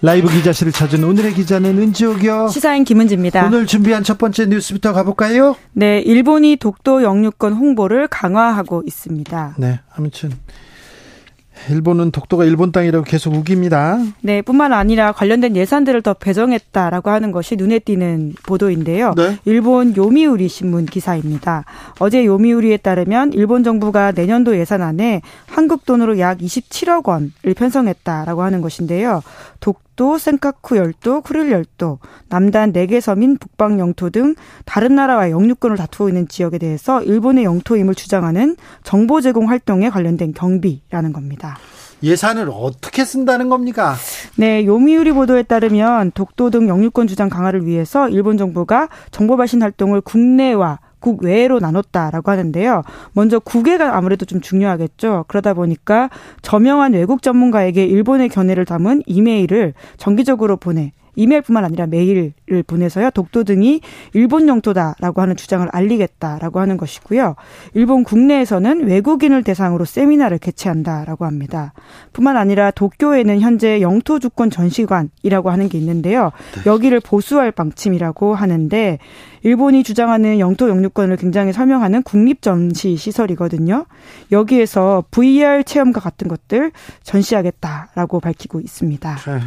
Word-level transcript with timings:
라이브 0.00 0.28
기자실을 0.28 0.70
찾은 0.70 1.02
오늘의 1.02 1.34
기자는 1.34 1.76
은지옥이요. 1.76 2.48
시사인 2.48 2.84
김은지입니다. 2.84 3.46
오늘 3.46 3.66
준비한 3.66 4.04
첫 4.04 4.16
번째 4.16 4.46
뉴스부터 4.46 4.92
가볼까요? 4.92 5.56
네, 5.72 5.98
일본이 5.98 6.56
독도 6.56 7.02
영유권 7.02 7.54
홍보를 7.54 8.06
강화하고 8.06 8.84
있습니다. 8.86 9.56
네, 9.58 9.80
아무튼 9.92 10.30
일본은 11.68 12.12
독도가 12.12 12.44
일본 12.44 12.70
땅이라고 12.70 13.04
계속 13.04 13.34
우깁니다. 13.34 13.98
네, 14.20 14.40
뿐만 14.42 14.72
아니라 14.72 15.10
관련된 15.10 15.56
예산들을 15.56 16.02
더 16.02 16.14
배정했다라고 16.14 17.10
하는 17.10 17.32
것이 17.32 17.56
눈에 17.56 17.80
띄는 17.80 18.34
보도인데요. 18.46 19.14
네. 19.16 19.38
일본 19.44 19.96
요미우리 19.96 20.46
신문 20.46 20.86
기사입니다. 20.86 21.64
어제 21.98 22.24
요미우리에 22.24 22.76
따르면 22.76 23.32
일본 23.32 23.64
정부가 23.64 24.12
내년도 24.12 24.56
예산안에 24.56 25.22
한국 25.46 25.84
돈으로 25.84 26.20
약 26.20 26.38
27억 26.38 27.08
원을 27.08 27.54
편성했다라고 27.56 28.42
하는 28.42 28.60
것인데요. 28.60 29.22
독 29.58 29.87
도, 29.98 30.16
센카쿠 30.16 30.76
열도, 30.76 31.22
쿠릴 31.22 31.50
열도, 31.50 31.98
남단 32.28 32.72
4개 32.72 33.00
섬인 33.00 33.38
북방 33.38 33.80
영토 33.80 34.10
등 34.10 34.36
다른 34.64 34.94
나라와 34.94 35.28
영유권을 35.30 35.76
다투고 35.76 36.08
있는 36.08 36.28
지역에 36.28 36.58
대해서 36.58 37.02
일본의 37.02 37.42
영토임을 37.42 37.96
주장하는 37.96 38.56
정보 38.84 39.20
제공 39.20 39.48
활동에 39.48 39.90
관련된 39.90 40.34
경비라는 40.34 41.12
겁니다. 41.12 41.58
예산을 42.04 42.48
어떻게 42.48 43.04
쓴다는 43.04 43.48
겁니까? 43.48 43.96
네, 44.36 44.64
요미우리 44.64 45.10
보도에 45.10 45.42
따르면 45.42 46.12
독도 46.12 46.50
등 46.50 46.68
영유권 46.68 47.08
주장 47.08 47.28
강화를 47.28 47.66
위해서 47.66 48.08
일본 48.08 48.38
정부가 48.38 48.88
정보 49.10 49.36
발신 49.36 49.62
활동을 49.62 50.00
국내와 50.00 50.78
국외로 51.00 51.58
나눴다라고 51.58 52.30
하는데요. 52.30 52.82
먼저 53.12 53.38
국외가 53.38 53.96
아무래도 53.96 54.24
좀 54.24 54.40
중요하겠죠. 54.40 55.24
그러다 55.28 55.54
보니까 55.54 56.10
저명한 56.42 56.92
외국 56.92 57.22
전문가에게 57.22 57.84
일본의 57.84 58.28
견해를 58.28 58.64
담은 58.64 59.02
이메일을 59.06 59.74
정기적으로 59.96 60.56
보내 60.56 60.92
이메일뿐만 61.18 61.64
아니라 61.64 61.86
메일을 61.86 62.32
보내서요. 62.66 63.10
독도 63.10 63.42
등이 63.42 63.80
일본 64.14 64.48
영토다라고 64.48 65.20
하는 65.20 65.36
주장을 65.36 65.68
알리겠다라고 65.70 66.60
하는 66.60 66.76
것이고요. 66.76 67.34
일본 67.74 68.04
국내에서는 68.04 68.86
외국인을 68.86 69.42
대상으로 69.42 69.84
세미나를 69.84 70.38
개최한다라고 70.38 71.24
합니다. 71.24 71.72
뿐만 72.12 72.36
아니라 72.36 72.70
도쿄에는 72.70 73.40
현재 73.40 73.80
영토 73.80 74.20
주권 74.20 74.48
전시관이라고 74.48 75.50
하는 75.50 75.68
게 75.68 75.76
있는데요. 75.78 76.30
네. 76.54 76.70
여기를 76.70 77.00
보수할 77.00 77.50
방침이라고 77.50 78.36
하는데 78.36 78.98
일본이 79.42 79.82
주장하는 79.82 80.38
영토 80.38 80.68
영유권을 80.68 81.16
굉장히 81.16 81.52
설명하는 81.52 82.02
국립 82.04 82.42
전시 82.42 82.96
시설이거든요. 82.96 83.86
여기에서 84.30 85.04
VR 85.10 85.64
체험과 85.64 86.00
같은 86.00 86.28
것들 86.28 86.70
전시하겠다라고 87.02 88.20
밝히고 88.20 88.60
있습니다. 88.60 89.16
네. 89.16 89.40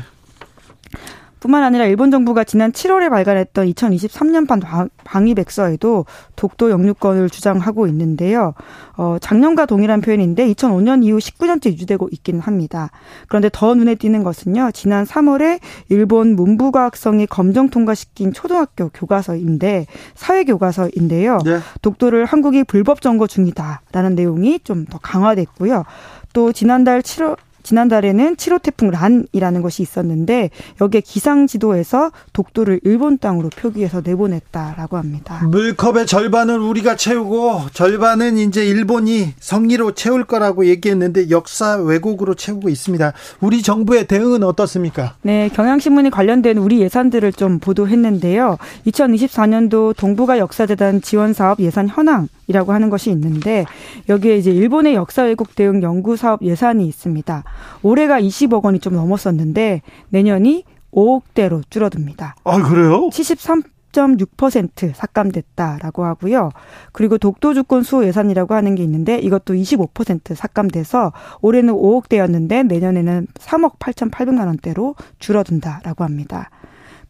뿐만 1.41 1.63
아니라 1.63 1.85
일본 1.85 2.11
정부가 2.11 2.43
지난 2.43 2.71
7월에 2.71 3.09
발간했던 3.09 3.67
2023년판 3.73 4.89
방위백서에도 5.03 6.05
독도 6.35 6.69
영유권을 6.69 7.29
주장하고 7.31 7.87
있는데요. 7.87 8.53
어, 8.95 9.17
작년과 9.19 9.65
동일한 9.65 10.01
표현인데 10.01 10.47
2005년 10.53 11.03
이후 11.03 11.17
19년째 11.17 11.67
유지되고 11.67 12.09
있기는 12.11 12.39
합니다. 12.39 12.91
그런데 13.27 13.49
더 13.51 13.73
눈에 13.73 13.95
띄는 13.95 14.23
것은요. 14.23 14.69
지난 14.73 15.03
3월에 15.03 15.59
일본 15.89 16.35
문부과학성이 16.35 17.25
검정 17.25 17.69
통과시킨 17.69 18.33
초등학교 18.33 18.89
교과서인데 18.89 19.87
사회 20.13 20.43
교과서인데요. 20.43 21.39
네. 21.43 21.59
독도를 21.81 22.25
한국이 22.25 22.63
불법 22.63 23.01
점거 23.01 23.25
중이다라는 23.25 24.13
내용이 24.15 24.59
좀 24.63 24.85
더 24.91 24.99
강화됐고요. 24.99 25.85
또 26.33 26.51
지난달 26.51 27.01
7월 27.01 27.37
지난달에는 27.63 28.35
7호 28.35 28.61
태풍 28.61 28.91
란이라는 28.91 29.61
것이 29.61 29.81
있었는데 29.81 30.49
여기에 30.79 31.01
기상 31.01 31.47
지도에서 31.47 32.11
독도를 32.33 32.81
일본 32.83 33.17
땅으로 33.17 33.49
표기해서 33.49 34.01
내보냈다라고 34.03 34.97
합니다. 34.97 35.41
물컵의 35.47 36.05
절반을 36.05 36.59
우리가 36.59 36.95
채우고 36.95 37.61
절반은 37.73 38.37
이제 38.37 38.65
일본이 38.65 39.33
성리로 39.39 39.93
채울 39.93 40.23
거라고 40.23 40.65
얘기했는데 40.65 41.29
역사 41.29 41.75
왜곡으로 41.75 42.35
채우고 42.35 42.69
있습니다. 42.69 43.13
우리 43.39 43.61
정부의 43.61 44.07
대응은 44.07 44.43
어떻습니까? 44.43 45.15
네, 45.21 45.49
경향신문이 45.53 46.09
관련된 46.09 46.57
우리 46.57 46.79
예산들을 46.81 47.33
좀 47.33 47.59
보도했는데요. 47.59 48.57
2024년도 48.87 49.95
동북아 49.95 50.37
역사재단 50.37 51.01
지원 51.01 51.33
사업 51.33 51.59
예산 51.59 51.87
현황 51.87 52.27
이라고 52.51 52.73
하는 52.73 52.89
것이 52.89 53.09
있는데 53.11 53.65
여기에 54.09 54.37
이제 54.37 54.51
일본의 54.51 54.93
역사 54.93 55.23
왜곡 55.23 55.55
대응 55.55 55.81
연구 55.81 56.17
사업 56.17 56.41
예산이 56.43 56.85
있습니다. 56.85 57.43
올해가 57.81 58.19
20억 58.19 58.63
원이 58.63 58.79
좀 58.79 58.93
넘었었는데 58.95 59.81
내년이 60.09 60.65
5억 60.91 61.21
대로 61.33 61.61
줄어듭니다. 61.69 62.35
아, 62.43 62.61
그래요? 62.61 63.09
73 63.11 63.63
10.6% 63.91 64.93
삭감됐다라고 64.93 66.05
하고요. 66.05 66.51
그리고 66.91 67.17
독도 67.17 67.53
주권 67.53 67.83
수호 67.83 68.05
예산이라고 68.05 68.53
하는 68.53 68.75
게 68.75 68.83
있는데 68.83 69.17
이것도 69.19 69.53
25% 69.53 70.35
삭감돼서 70.35 71.11
올해는 71.41 71.73
5억 71.73 72.09
대였는데 72.09 72.63
내년에는 72.63 73.27
3억 73.33 73.79
8,800만 73.79 74.47
원대로 74.47 74.95
줄어든다라고 75.19 76.03
합니다. 76.03 76.49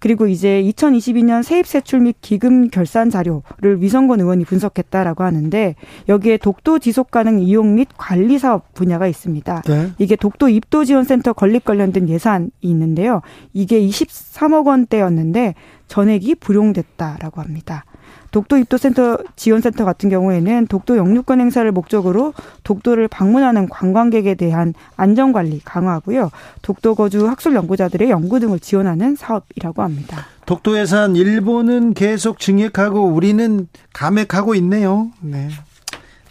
그리고 0.02 0.26
이제 0.26 0.64
2022년 0.64 1.44
세입 1.44 1.68
세출 1.68 2.00
및 2.00 2.18
기금 2.22 2.70
결산 2.70 3.12
자료를 3.12 3.82
위성권 3.82 4.20
의원이 4.20 4.46
분석했다라고 4.46 5.24
하는데 5.24 5.76
여기에 6.10 6.38
독도 6.38 6.80
지속 6.80 7.12
가능 7.12 7.40
이용 7.40 7.76
및 7.76 7.88
관리 7.98 8.40
사업 8.40 8.74
분야가 8.74 9.06
있습니다. 9.06 9.62
네. 9.62 9.92
이게 10.00 10.16
독도 10.16 10.50
입도 10.50 10.86
지원 10.86 11.04
센터 11.04 11.34
건립 11.34 11.66
관련된 11.66 12.10
예산이 12.10 12.50
있는데요. 12.62 13.22
이게 13.54 13.80
23억 13.80 14.66
원대였는데 14.66 15.54
전액이 15.88 16.36
불용됐다라고 16.36 17.40
합니다. 17.40 17.86
독도 18.32 18.58
입도센터 18.58 19.18
지원센터 19.36 19.86
같은 19.86 20.10
경우에는 20.10 20.68
독도 20.68 20.98
영유권 20.98 21.42
행사를 21.42 21.70
목적으로 21.72 22.34
독도를 22.64 23.08
방문하는 23.08 23.70
관광객에 23.70 24.36
대한 24.36 24.74
안전 24.96 25.34
관리 25.34 25.62
강화하고요. 25.64 26.32
독도 26.62 26.96
거주 26.96 27.28
학술 27.28 27.56
연구자들의 27.56 28.10
연구 28.10 28.40
등을 28.40 28.60
지원하는 28.60 29.16
사업이라고 29.16 29.82
합니다. 29.84 30.26
독도 30.46 30.80
예산 30.80 31.16
일본은 31.16 31.94
계속 31.94 32.40
증액하고 32.40 33.06
우리는 33.06 33.68
감액하고 33.94 34.56
있네요. 34.56 35.12
네. 35.20 35.50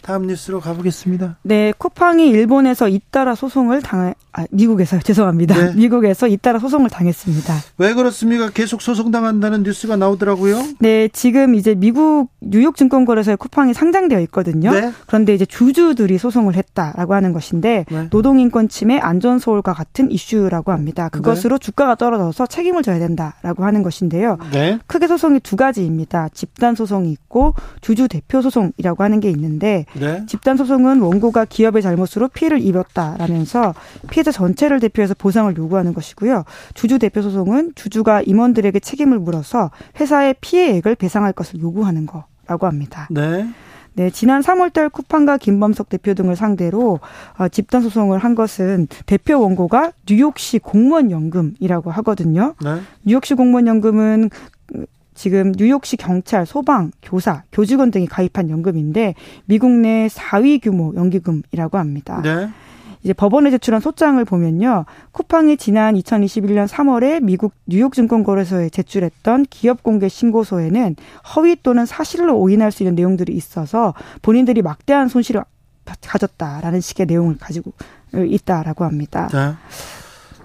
다음 0.01 0.25
뉴스로 0.25 0.59
가보겠습니다. 0.59 1.37
네, 1.43 1.73
쿠팡이 1.77 2.27
일본에서 2.27 2.89
잇따라 2.89 3.35
소송을 3.35 3.83
당, 3.83 4.13
아, 4.33 4.45
미국에서 4.49 4.97
죄송합니다. 4.99 5.55
네. 5.55 5.73
미국에서 5.75 6.27
잇따라 6.27 6.57
소송을 6.59 6.89
당했습니다. 6.89 7.53
왜 7.77 7.93
그렇습니까? 7.93 8.49
계속 8.49 8.81
소송당한다는 8.81 9.63
뉴스가 9.63 9.97
나오더라고요. 9.97 10.63
네, 10.79 11.09
지금 11.09 11.55
이제 11.55 11.75
미국 11.75 12.29
뉴욕 12.39 12.77
증권거래소에 12.77 13.35
쿠팡이 13.35 13.73
상장되어 13.73 14.21
있거든요. 14.21 14.71
네. 14.71 14.91
그런데 15.05 15.33
이제 15.33 15.45
주주들이 15.45 16.17
소송을 16.17 16.55
했다라고 16.55 17.13
하는 17.13 17.33
것인데 17.33 17.85
네. 17.89 18.07
노동인권 18.09 18.69
침해, 18.69 18.99
안전 18.99 19.37
소홀과 19.37 19.73
같은 19.73 20.09
이슈라고 20.11 20.71
합니다. 20.71 21.09
그것으로 21.09 21.57
네. 21.57 21.65
주가가 21.65 21.95
떨어져서 21.95 22.47
책임을 22.47 22.83
져야 22.83 22.99
된다라고 22.99 23.65
하는 23.65 23.83
것인데요. 23.83 24.37
네. 24.53 24.79
크게 24.87 25.07
소송이 25.07 25.41
두 25.41 25.57
가지입니다. 25.57 26.29
집단 26.33 26.75
소송이 26.75 27.11
있고 27.11 27.53
주주 27.81 28.07
대표 28.07 28.41
소송이라고 28.41 29.03
하는 29.03 29.19
게 29.19 29.29
있는데 29.29 29.85
네. 29.99 30.25
집단 30.27 30.55
소송은 30.55 31.01
원고가 31.01 31.43
기업의 31.45 31.81
잘못으로 31.81 32.29
피해를 32.29 32.61
입었다라면서 32.61 33.73
피해 34.09 34.20
자 34.23 34.31
전체를 34.31 34.79
대표해서 34.79 35.13
보상을 35.13 35.55
요구하는 35.57 35.93
것이고요. 35.93 36.43
주주 36.73 36.99
대표 36.99 37.21
소송은 37.21 37.73
주주가 37.75 38.21
임원들에게 38.21 38.79
책임을 38.79 39.19
물어서 39.19 39.71
회사의 39.99 40.35
피해액을 40.41 40.95
배상할 40.95 41.33
것을 41.33 41.61
요구하는 41.61 42.05
거라고 42.05 42.67
합니다. 42.67 43.07
네. 43.09 43.47
네, 43.93 44.09
지난 44.09 44.41
3월달 44.41 44.91
쿠팡과 44.91 45.37
김범석 45.37 45.89
대표 45.89 46.13
등을 46.13 46.35
상대로 46.35 46.99
어, 47.37 47.49
집단 47.49 47.81
소송을 47.81 48.19
한 48.19 48.35
것은 48.35 48.87
대표 49.05 49.41
원고가 49.41 49.91
뉴욕시 50.07 50.59
공무원 50.59 51.11
연금이라고 51.11 51.91
하거든요. 51.91 52.55
네. 52.63 52.79
뉴욕시 53.03 53.33
공무원 53.33 53.67
연금은 53.67 54.29
지금 55.13 55.51
뉴욕시 55.51 55.97
경찰, 55.97 56.45
소방, 56.45 56.91
교사, 57.01 57.43
교직원 57.51 57.91
등이 57.91 58.07
가입한 58.07 58.49
연금인데 58.49 59.13
미국 59.45 59.71
내 59.71 60.07
4위 60.07 60.61
규모 60.63 60.93
연기금이라고 60.95 61.77
합니다. 61.77 62.21
네. 62.23 62.49
이제 63.03 63.13
법원에 63.13 63.49
제출한 63.51 63.81
소장을 63.81 64.23
보면요. 64.25 64.85
쿠팡이 65.11 65.57
지난 65.57 65.95
2021년 65.95 66.67
3월에 66.67 67.21
미국 67.21 67.53
뉴욕 67.65 67.93
증권거래소에 67.93 68.69
제출했던 68.69 69.45
기업 69.49 69.83
공개 69.83 70.07
신고서에는 70.07 70.95
허위 71.35 71.55
또는 71.61 71.85
사실로 71.85 72.37
오인할 72.37 72.71
수 72.71 72.83
있는 72.83 72.95
내용들이 72.95 73.33
있어서 73.33 73.93
본인들이 74.21 74.61
막대한 74.61 75.07
손실을 75.07 75.43
가졌다라는 76.01 76.79
식의 76.79 77.07
내용을 77.07 77.37
가지고 77.37 77.73
있다라고 78.13 78.85
합니다. 78.85 79.27
자, 79.27 79.57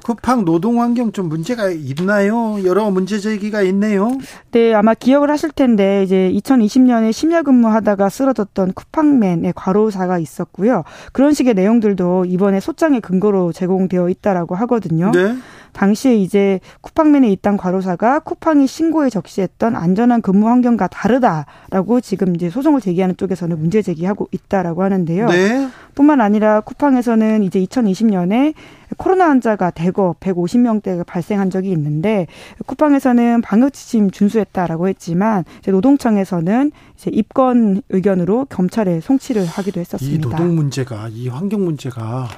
쿠팡 0.06 0.44
노동 0.44 0.80
환경 0.80 1.10
좀 1.10 1.28
문제가 1.28 1.68
있나요? 1.68 2.64
여러 2.64 2.92
문제 2.92 3.18
제기가 3.18 3.62
있네요. 3.62 4.16
네, 4.52 4.72
아마 4.72 4.94
기억을 4.94 5.32
하실 5.32 5.50
텐데 5.50 6.04
이제 6.04 6.30
2020년에 6.32 7.10
심야 7.10 7.42
근무하다가 7.42 8.08
쓰러졌던 8.08 8.74
쿠팡맨의 8.74 9.54
과로사가 9.56 10.20
있었고요. 10.20 10.84
그런 11.12 11.32
식의 11.32 11.54
내용들도 11.54 12.26
이번에 12.26 12.60
소장의 12.60 13.00
근거로 13.00 13.50
제공되어 13.50 14.08
있다라고 14.08 14.54
하거든요. 14.54 15.10
네. 15.10 15.34
당시에 15.76 16.16
이제 16.16 16.58
쿠팡맨에 16.80 17.30
있던 17.32 17.58
과로사가 17.58 18.20
쿠팡이 18.20 18.66
신고에 18.66 19.10
적시했던 19.10 19.76
안전한 19.76 20.22
근무 20.22 20.48
환경과 20.48 20.86
다르다라고 20.86 22.00
지금 22.00 22.34
이제 22.34 22.48
소송을 22.48 22.80
제기하는 22.80 23.18
쪽에서는 23.18 23.58
문제 23.58 23.82
제기하고 23.82 24.26
있다라고 24.32 24.82
하는데요. 24.82 25.28
네. 25.28 25.68
뿐만 25.94 26.22
아니라 26.22 26.60
쿠팡에서는 26.62 27.42
이제 27.42 27.60
2020년에 27.60 28.54
코로나 28.96 29.28
환자가 29.28 29.70
대거 29.70 30.16
150명대가 30.18 31.04
발생한 31.06 31.50
적이 31.50 31.72
있는데 31.72 32.26
쿠팡에서는 32.64 33.42
방역 33.42 33.74
지침 33.74 34.10
준수했다라고 34.10 34.88
했지만 34.88 35.44
노동청에서는 35.66 36.72
이제 36.96 37.10
입건 37.12 37.82
의견으로 37.90 38.46
검찰에 38.46 39.00
송치를 39.00 39.44
하기도 39.44 39.80
했었습니다. 39.80 40.16
이 40.16 40.30
노동 40.30 40.54
문제가 40.54 41.08
이 41.10 41.28
환경 41.28 41.64
문제가 41.64 42.28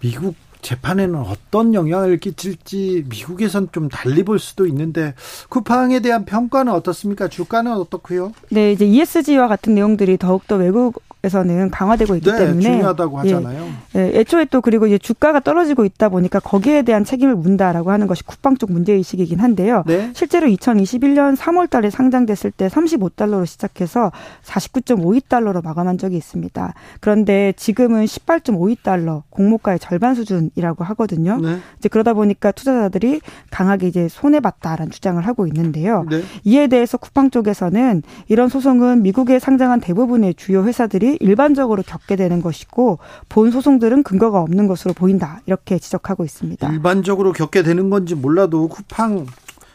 미국 0.00 0.34
재판에는 0.66 1.20
어떤 1.20 1.74
영향을 1.74 2.18
끼칠지 2.18 3.04
미국에선 3.08 3.68
좀 3.70 3.88
달리 3.88 4.24
볼 4.24 4.40
수도 4.40 4.66
있는데 4.66 5.14
쿠팡에 5.48 6.00
대한 6.00 6.24
평가는 6.24 6.72
어떻습니까? 6.72 7.28
주가는 7.28 7.70
어떻고요? 7.72 8.32
네, 8.50 8.72
이제 8.72 8.84
ESG와 8.84 9.46
같은 9.46 9.76
내용들이 9.76 10.18
더욱더 10.18 10.56
외국 10.56 11.05
에서는 11.24 11.70
강화되고 11.70 12.14
있기 12.16 12.30
네, 12.30 12.38
때문에 12.38 12.60
중요하다고 12.60 13.24
예. 13.24 13.32
하잖아요. 13.32 13.68
예, 13.96 14.00
예, 14.00 14.20
애초에 14.20 14.44
또 14.44 14.60
그리고 14.60 14.86
이제 14.86 14.96
주가가 14.96 15.40
떨어지고 15.40 15.84
있다 15.84 16.08
보니까 16.08 16.38
거기에 16.38 16.82
대한 16.82 17.04
책임을 17.04 17.34
묻는다라고 17.34 17.90
하는 17.90 18.06
것이 18.06 18.22
쿠팡 18.22 18.58
쪽 18.58 18.70
문제 18.70 18.92
의식이긴 18.92 19.40
한데요. 19.40 19.82
네. 19.86 20.10
실제로 20.14 20.46
2021년 20.46 21.36
3월 21.36 21.68
달에 21.68 21.90
상장됐을 21.90 22.52
때 22.52 22.68
35달러로 22.68 23.46
시작해서 23.46 24.12
49.52달러로 24.44 25.64
마감한 25.64 25.98
적이 25.98 26.16
있습니다. 26.18 26.74
그런데 27.00 27.54
지금은 27.56 28.04
18.52달러 28.04 29.22
공모가의 29.30 29.78
절반 29.80 30.14
수준이라고 30.14 30.84
하거든요. 30.84 31.38
네. 31.40 31.58
이제 31.78 31.88
그러다 31.88 32.14
보니까 32.14 32.52
투자자들이 32.52 33.20
강하게 33.50 33.88
이제 33.88 34.06
손해 34.08 34.38
봤다라는 34.38 34.92
주장을 34.92 35.20
하고 35.26 35.46
있는데요. 35.46 36.04
네. 36.08 36.22
이에 36.44 36.66
대해서 36.68 36.98
쿠팡 36.98 37.30
쪽에서는 37.30 38.02
이런 38.28 38.48
소송은 38.48 39.02
미국에 39.02 39.38
상장한 39.38 39.80
대부분의 39.80 40.34
주요 40.34 40.62
회사들이 40.64 41.05
일반적으로 41.14 41.82
겪게 41.82 42.16
되는 42.16 42.42
것이고 42.42 42.98
본 43.28 43.50
소송들은 43.50 44.02
근거가 44.02 44.40
없는 44.40 44.66
것으로 44.66 44.94
보인다 44.94 45.40
이렇게 45.46 45.78
지적하고 45.78 46.24
있습니다. 46.24 46.68
일반적으로 46.72 47.32
겪게 47.32 47.62
되는 47.62 47.90
건지 47.90 48.14
몰라도 48.14 48.68
쿠팡 48.68 49.26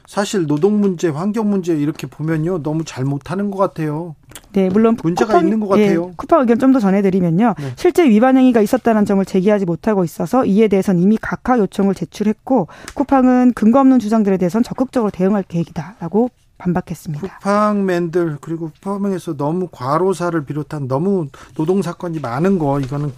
사실 0.07 0.45
노동 0.45 0.81
문제, 0.81 1.07
환경 1.07 1.49
문제 1.49 1.73
이렇게 1.73 2.05
보면요 2.05 2.63
너무 2.63 2.83
잘못하는 2.83 3.49
것 3.49 3.57
같아요. 3.57 4.15
네, 4.51 4.69
물론 4.69 4.97
문제가 5.01 5.33
쿠팡, 5.33 5.45
있는 5.45 5.59
것 5.61 5.69
같아요. 5.69 6.07
예, 6.09 6.13
쿠팡 6.17 6.41
의견 6.41 6.59
좀 6.59 6.73
더 6.73 6.79
전해드리면요. 6.79 7.55
네. 7.57 7.73
실제 7.77 8.07
위반 8.09 8.37
행위가 8.37 8.61
있었다는 8.61 9.05
점을 9.05 9.23
제기하지 9.23 9.65
못하고 9.65 10.03
있어서 10.03 10.45
이에 10.45 10.67
대해서는 10.67 11.01
이미 11.01 11.17
각하 11.21 11.57
요청을 11.57 11.95
제출했고 11.95 12.67
쿠팡은 12.93 13.53
근거 13.53 13.79
없는 13.79 13.99
주장들에 13.99 14.37
대해서는 14.37 14.63
적극적으로 14.63 15.11
대응할 15.11 15.43
계획이다라고 15.47 16.29
반박했습니다. 16.61 17.39
쿠팡맨들 17.39 18.37
그리고 18.41 18.69
쿠팡에서 18.71 19.35
너무 19.35 19.67
과로사를 19.71 20.43
비롯한 20.45 20.87
너무 20.87 21.27
노동 21.55 21.81
사건이 21.81 22.19
많은 22.19 22.59
거 22.59 22.79
이거는 22.79 23.11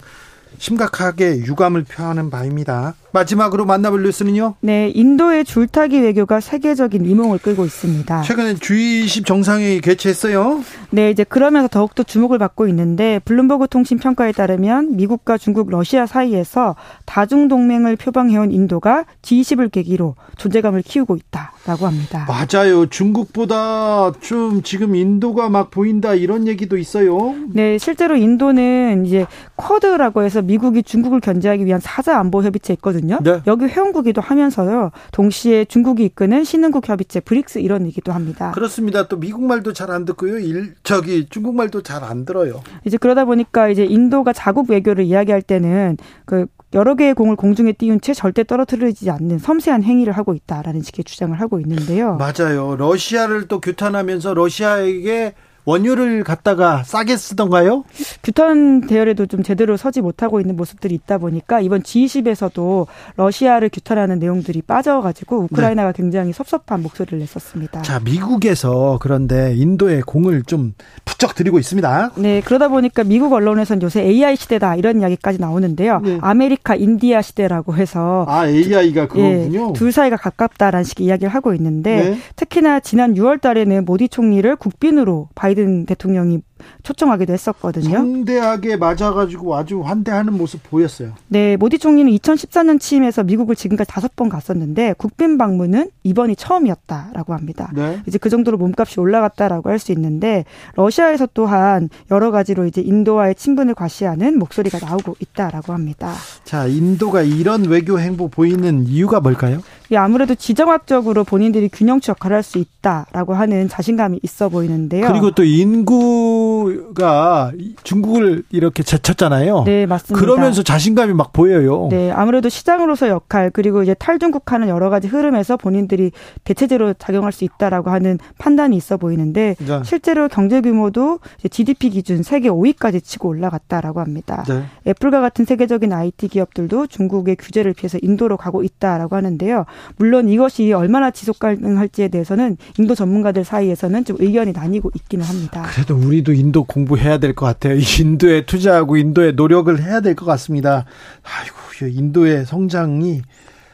심각하게 0.58 1.38
유감을 1.38 1.84
표하는 1.84 2.30
바입니다. 2.30 2.94
마지막으로 3.14 3.64
만나볼 3.64 4.02
뉴스는요? 4.02 4.56
네, 4.60 4.90
인도의 4.92 5.44
줄타기 5.44 6.00
외교가 6.00 6.40
세계적인 6.40 7.06
이몽을 7.06 7.38
끌고 7.38 7.64
있습니다. 7.64 8.22
최근에 8.22 8.54
G20 8.54 9.24
정상회의 9.24 9.80
개최했어요? 9.80 10.62
네, 10.90 11.10
이제 11.10 11.22
그러면서 11.22 11.68
더욱더 11.68 12.02
주목을 12.02 12.38
받고 12.38 12.66
있는데 12.68 13.20
블룸버그 13.24 13.68
통신 13.68 13.98
평가에 13.98 14.32
따르면 14.32 14.96
미국과 14.96 15.38
중국, 15.38 15.70
러시아 15.70 16.06
사이에서 16.06 16.74
다중 17.06 17.46
동맹을 17.46 17.94
표방해온 17.96 18.50
인도가 18.50 19.04
G20을 19.22 19.70
계기로 19.70 20.16
존재감을 20.36 20.82
키우고 20.82 21.16
있다라고 21.16 21.86
합니다. 21.86 22.26
맞아요. 22.26 22.86
중국보다 22.86 24.12
좀 24.20 24.62
지금 24.64 24.96
인도가 24.96 25.48
막 25.48 25.70
보인다 25.70 26.14
이런 26.14 26.48
얘기도 26.48 26.76
있어요. 26.76 27.36
네, 27.48 27.78
실제로 27.78 28.16
인도는 28.16 29.06
이제 29.06 29.26
쿼드라고 29.56 30.24
해서 30.24 30.42
미국이 30.44 30.82
중국을 30.82 31.20
견제하기 31.20 31.64
위한 31.64 31.80
사자 31.80 32.18
안보 32.18 32.42
협의체 32.42 32.72
있거든요. 32.74 33.18
네. 33.22 33.40
여기 33.46 33.66
회원국이기도 33.66 34.20
하면서요. 34.20 34.90
동시에 35.12 35.64
중국이 35.64 36.04
이끄는 36.04 36.44
신흥국 36.44 36.88
협의체 36.88 37.20
브릭스 37.20 37.58
이런 37.58 37.86
얘기도 37.86 38.12
합니다. 38.12 38.52
그렇습니다. 38.52 39.08
또 39.08 39.18
미국 39.18 39.42
말도 39.44 39.72
잘 39.72 39.90
안 39.90 40.04
듣고요. 40.04 40.38
일, 40.38 40.74
저기 40.82 41.26
중국 41.28 41.54
말도 41.54 41.82
잘 41.82 42.04
안 42.04 42.24
들어요. 42.24 42.62
이제 42.84 42.96
그러다 42.96 43.24
보니까 43.24 43.68
이제 43.68 43.84
인도가 43.84 44.32
자국 44.32 44.70
외교를 44.70 45.04
이야기할 45.04 45.42
때는 45.42 45.96
그 46.24 46.46
여러 46.72 46.96
개의 46.96 47.14
공을 47.14 47.36
공중에 47.36 47.72
띄운 47.72 48.00
채 48.00 48.12
절대 48.12 48.42
떨어뜨리지 48.42 49.08
않는 49.10 49.38
섬세한 49.38 49.84
행위를 49.84 50.12
하고 50.14 50.34
있다라는 50.34 50.82
식의 50.82 51.04
주장을 51.04 51.38
하고 51.40 51.60
있는데요. 51.60 52.16
맞아요. 52.16 52.74
러시아를 52.76 53.46
또 53.46 53.60
규탄하면서 53.60 54.34
러시아에게 54.34 55.34
원유를 55.64 56.24
갖다가 56.24 56.82
싸게 56.84 57.16
쓰던가요? 57.16 57.84
규탄 58.22 58.82
대열에도 58.82 59.26
좀 59.26 59.42
제대로 59.42 59.76
서지 59.76 60.00
못하고 60.00 60.40
있는 60.40 60.56
모습들이 60.56 60.94
있다 60.94 61.18
보니까 61.18 61.60
이번 61.60 61.82
G20에서도 61.82 62.86
러시아를 63.16 63.70
규탄하는 63.70 64.18
내용들이 64.18 64.62
빠져가지고 64.62 65.44
우크라이나가 65.44 65.92
네. 65.92 65.96
굉장히 65.96 66.32
섭섭한 66.32 66.82
목소리를 66.82 67.18
냈었습니다. 67.18 67.82
자, 67.82 68.00
미국에서 68.00 68.98
그런데 69.00 69.54
인도에 69.56 70.02
공을 70.06 70.42
좀 70.42 70.74
부쩍 71.04 71.34
들이고 71.34 71.58
있습니다. 71.58 72.12
네, 72.16 72.42
그러다 72.44 72.68
보니까 72.68 73.04
미국 73.04 73.32
언론에서는 73.32 73.82
요새 73.82 74.02
AI 74.02 74.36
시대다 74.36 74.76
이런 74.76 75.00
이야기까지 75.00 75.40
나오는데요. 75.40 76.00
네. 76.00 76.18
아메리카 76.20 76.74
인디아 76.74 77.22
시대라고 77.22 77.74
해서 77.74 78.26
아 78.28 78.46
AI가 78.46 79.08
그거군요. 79.08 79.68
예, 79.68 79.72
둘 79.74 79.92
사이가 79.92 80.16
가깝다라는 80.16 80.84
식의 80.84 81.06
이야기를 81.06 81.32
하고 81.32 81.54
있는데 81.54 82.10
네. 82.10 82.18
특히나 82.36 82.80
지난 82.80 83.14
6월 83.14 83.40
달에는 83.40 83.84
모디 83.84 84.08
총리를 84.08 84.56
국빈으로 84.56 85.28
바이 85.34 85.53
바이든 85.54 85.86
대통령이 85.86 86.42
초청하기도 86.82 87.32
했었거든요. 87.32 87.90
성대하게 87.96 88.76
맞아가지고 88.76 89.56
아주 89.56 89.80
환대하는 89.82 90.36
모습 90.36 90.62
보였어요. 90.70 91.12
네, 91.28 91.56
모디 91.56 91.78
총리는 91.78 92.10
2014년 92.12 92.80
취임해서 92.80 93.22
미국을 93.24 93.56
지금까지 93.56 93.90
다섯 93.90 94.14
번 94.16 94.28
갔었는데 94.28 94.94
국빈 94.98 95.38
방문은 95.38 95.90
이번이 96.04 96.36
처음이었다라고 96.36 97.34
합니다. 97.34 97.70
네. 97.74 98.00
이제 98.06 98.18
그 98.18 98.28
정도로 98.30 98.56
몸값이 98.58 99.00
올라갔다라고 99.00 99.70
할 99.70 99.78
수 99.78 99.92
있는데 99.92 100.44
러시아에서 100.76 101.26
또한 101.34 101.90
여러 102.10 102.30
가지로 102.30 102.64
이제 102.66 102.80
인도와의 102.80 103.34
친분을 103.34 103.74
과시하는 103.74 104.38
목소리가 104.38 104.78
나오고 104.78 105.16
있다라고 105.20 105.72
합니다. 105.72 106.14
자, 106.44 106.66
인도가 106.66 107.22
이런 107.22 107.64
외교 107.64 107.98
행보 107.98 108.28
보이는 108.28 108.86
이유가 108.86 109.20
뭘까요? 109.20 109.60
예, 109.90 109.96
아무래도 109.98 110.34
지정학적으로 110.34 111.24
본인들이 111.24 111.68
균형치 111.70 112.10
역할을 112.12 112.36
할 112.36 112.42
수 112.44 112.58
있다라고 112.58 113.34
하는 113.34 113.68
자신감이 113.68 114.20
있어 114.22 114.48
보이는데요. 114.48 115.08
그리고 115.08 115.30
또 115.32 115.44
인구 115.44 116.43
중국가 116.44 117.52
중국을 117.82 118.42
이렇게 118.50 118.82
제쳤잖아요. 118.82 119.64
네, 119.64 119.86
맞습니다. 119.86 120.20
그러면서 120.20 120.62
자신감이 120.62 121.12
막 121.14 121.32
보여요. 121.32 121.88
네, 121.90 122.10
아무래도 122.10 122.48
시장으로서 122.48 123.08
역할 123.08 123.50
그리고 123.50 123.82
이제 123.82 123.94
탈중국하는 123.94 124.68
여러 124.68 124.90
가지 124.90 125.08
흐름에서 125.08 125.56
본인들이 125.56 126.12
대체제로 126.44 126.94
작용할 126.94 127.32
수 127.32 127.44
있다라고 127.44 127.90
하는 127.90 128.18
판단이 128.38 128.76
있어 128.76 128.96
보이는데 128.96 129.56
네. 129.58 129.80
실제로 129.84 130.28
경제 130.28 130.60
규모도 130.60 131.20
GDP 131.50 131.90
기준 131.90 132.22
세계 132.22 132.48
5위까지 132.48 133.02
치고 133.02 133.28
올라갔다라고 133.28 134.00
합니다. 134.00 134.44
네. 134.48 134.64
애플과 134.86 135.20
같은 135.20 135.44
세계적인 135.44 135.92
IT 135.92 136.28
기업들도 136.28 136.86
중국의 136.86 137.36
규제를 137.36 137.72
피해서 137.72 137.98
인도로 138.02 138.36
가고 138.36 138.62
있다라고 138.62 139.16
하는데요. 139.16 139.64
물론 139.96 140.28
이것이 140.28 140.72
얼마나 140.72 141.10
지속 141.10 141.38
가능할지에 141.38 142.08
대해서는 142.08 142.56
인도 142.78 142.94
전문가들 142.94 143.44
사이에서는 143.44 144.04
좀 144.04 144.16
의견이 144.20 144.52
나뉘고 144.52 144.90
있기는 144.94 145.24
합니다. 145.24 145.64
그래도 145.72 145.96
우리도 145.96 146.33
인도 146.34 146.64
공부해야 146.64 147.18
될 147.18 147.34
것 147.34 147.46
같아요. 147.46 147.74
인도에 148.00 148.44
투자하고 148.46 148.96
인도에 148.96 149.32
노력을 149.32 149.82
해야 149.82 150.00
될 150.00 150.14
것 150.14 150.24
같습니다. 150.26 150.84
아이고, 151.22 151.56
인도의 151.98 152.46
성장이 152.46 153.22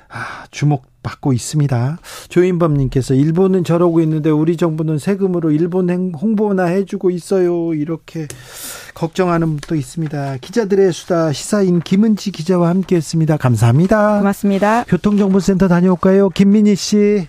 아, 0.08 0.44
주목 0.50 0.86
받고 1.02 1.32
있습니다. 1.32 1.98
조인범님께서 2.28 3.14
일본은 3.14 3.62
저러고 3.64 4.00
있는데 4.02 4.28
우리 4.28 4.56
정부는 4.56 4.98
세금으로 4.98 5.50
일본 5.52 5.88
홍보나 6.14 6.64
해주고 6.64 7.10
있어요. 7.10 7.72
이렇게 7.74 8.26
걱정하는 8.94 9.46
분도 9.48 9.76
있습니다. 9.76 10.38
기자들의 10.38 10.92
수다 10.92 11.32
시사인 11.32 11.80
김은지 11.80 12.32
기자와 12.32 12.68
함께했습니다. 12.70 13.36
감사합니다. 13.36 14.18
고맙습니다. 14.18 14.84
교통정보센터 14.84 15.68
다녀올까요, 15.68 16.28
김민희 16.30 16.74
씨? 16.74 17.26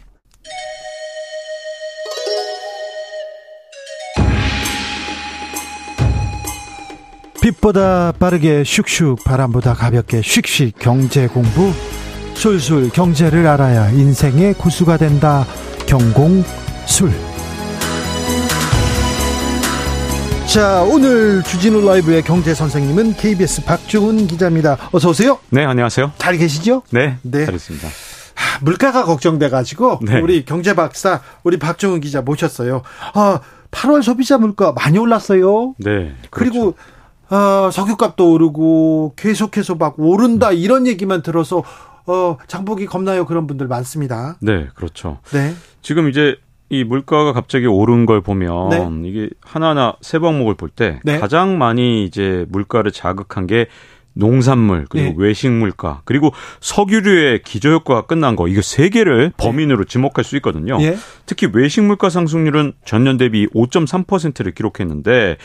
빛보다 7.52 8.14
빠르게 8.14 8.64
슉슉 8.64 9.24
바람보다 9.24 9.74
가볍게 9.74 10.22
슉슉 10.22 10.74
경제 10.80 11.28
공부. 11.28 11.72
술술 12.34 12.90
경제를 12.90 13.46
알아야 13.48 13.90
인생의 13.90 14.54
고수가 14.54 14.98
된다. 14.98 15.46
경공술. 15.86 17.12
자 20.48 20.82
오늘 20.84 21.44
주진우 21.44 21.86
라이브의 21.86 22.24
경제 22.24 22.54
선생님은 22.54 23.14
KBS 23.14 23.66
박주훈 23.66 24.28
기자입니다. 24.28 24.78
어서 24.92 25.10
오세요. 25.10 25.40
네 25.50 25.66
안녕하세요. 25.66 26.14
잘 26.18 26.38
계시죠? 26.38 26.84
네, 26.92 27.18
네. 27.22 27.46
잘했습니다. 27.46 27.88
물가가 28.62 29.04
걱정돼 29.06 29.50
가지고 29.50 30.00
네. 30.02 30.20
우리 30.20 30.46
경제 30.46 30.74
박사 30.74 31.22
우리 31.44 31.58
박주훈 31.58 32.00
기자 32.02 32.22
모셨어요. 32.22 32.82
아 33.14 33.40
8월 33.72 34.04
소비자 34.04 34.38
물가 34.38 34.74
많이 34.74 34.98
올랐어요. 34.98 35.74
네 35.78 36.14
그렇죠. 36.30 36.30
그리고 36.30 36.76
어, 37.32 37.72
석유값도 37.72 38.32
오르고 38.34 39.14
계속해서 39.16 39.76
막 39.76 39.96
오른다 39.98 40.52
이런 40.52 40.86
얘기만 40.86 41.24
들어서 41.24 41.64
어, 42.06 42.38
장보기 42.48 42.86
겁나요 42.86 43.26
그런 43.26 43.48
분들 43.48 43.68
많습니다. 43.68 44.38
네, 44.42 44.68
그렇죠. 44.76 45.20
네. 45.32 45.54
지금 45.82 46.10
이제 46.10 46.36
이 46.70 46.84
물가가 46.84 47.34
갑자기 47.34 47.66
오른 47.68 48.06
걸 48.06 48.22
보면 48.22 48.70
네. 48.70 49.10
이게 49.10 49.30
하나하나 49.42 49.96
세 50.02 50.20
방목을 50.20 50.56
볼때 50.56 51.00
네. 51.04 51.20
가장 51.20 51.58
많이 51.58 52.06
이제 52.06 52.46
물가를 52.50 52.92
자극한 52.92 53.48
게 53.48 53.68
농산물 54.14 54.86
그리고 54.90 55.10
네. 55.10 55.16
외식 55.18 55.50
물가 55.50 56.02
그리고 56.06 56.34
석유류의 56.60 57.44
기저 57.44 57.72
효과가 57.72 58.04
끝난 58.08 58.36
거 58.36 58.48
이거 58.48 58.62
세 58.62 58.90
개를 58.90 59.32
네. 59.38 59.46
범인으로 59.46 59.86
지목할 59.86 60.24
수 60.24 60.36
있거든요. 60.38 60.78
예. 60.82 60.98
특히 61.26 61.48
외식 61.54 61.82
물가 61.82 62.10
상승률은 62.10 62.74
전년 62.84 63.18
대비 63.18 63.48
5.3%를 63.48 64.54
기록했는데 64.54 65.38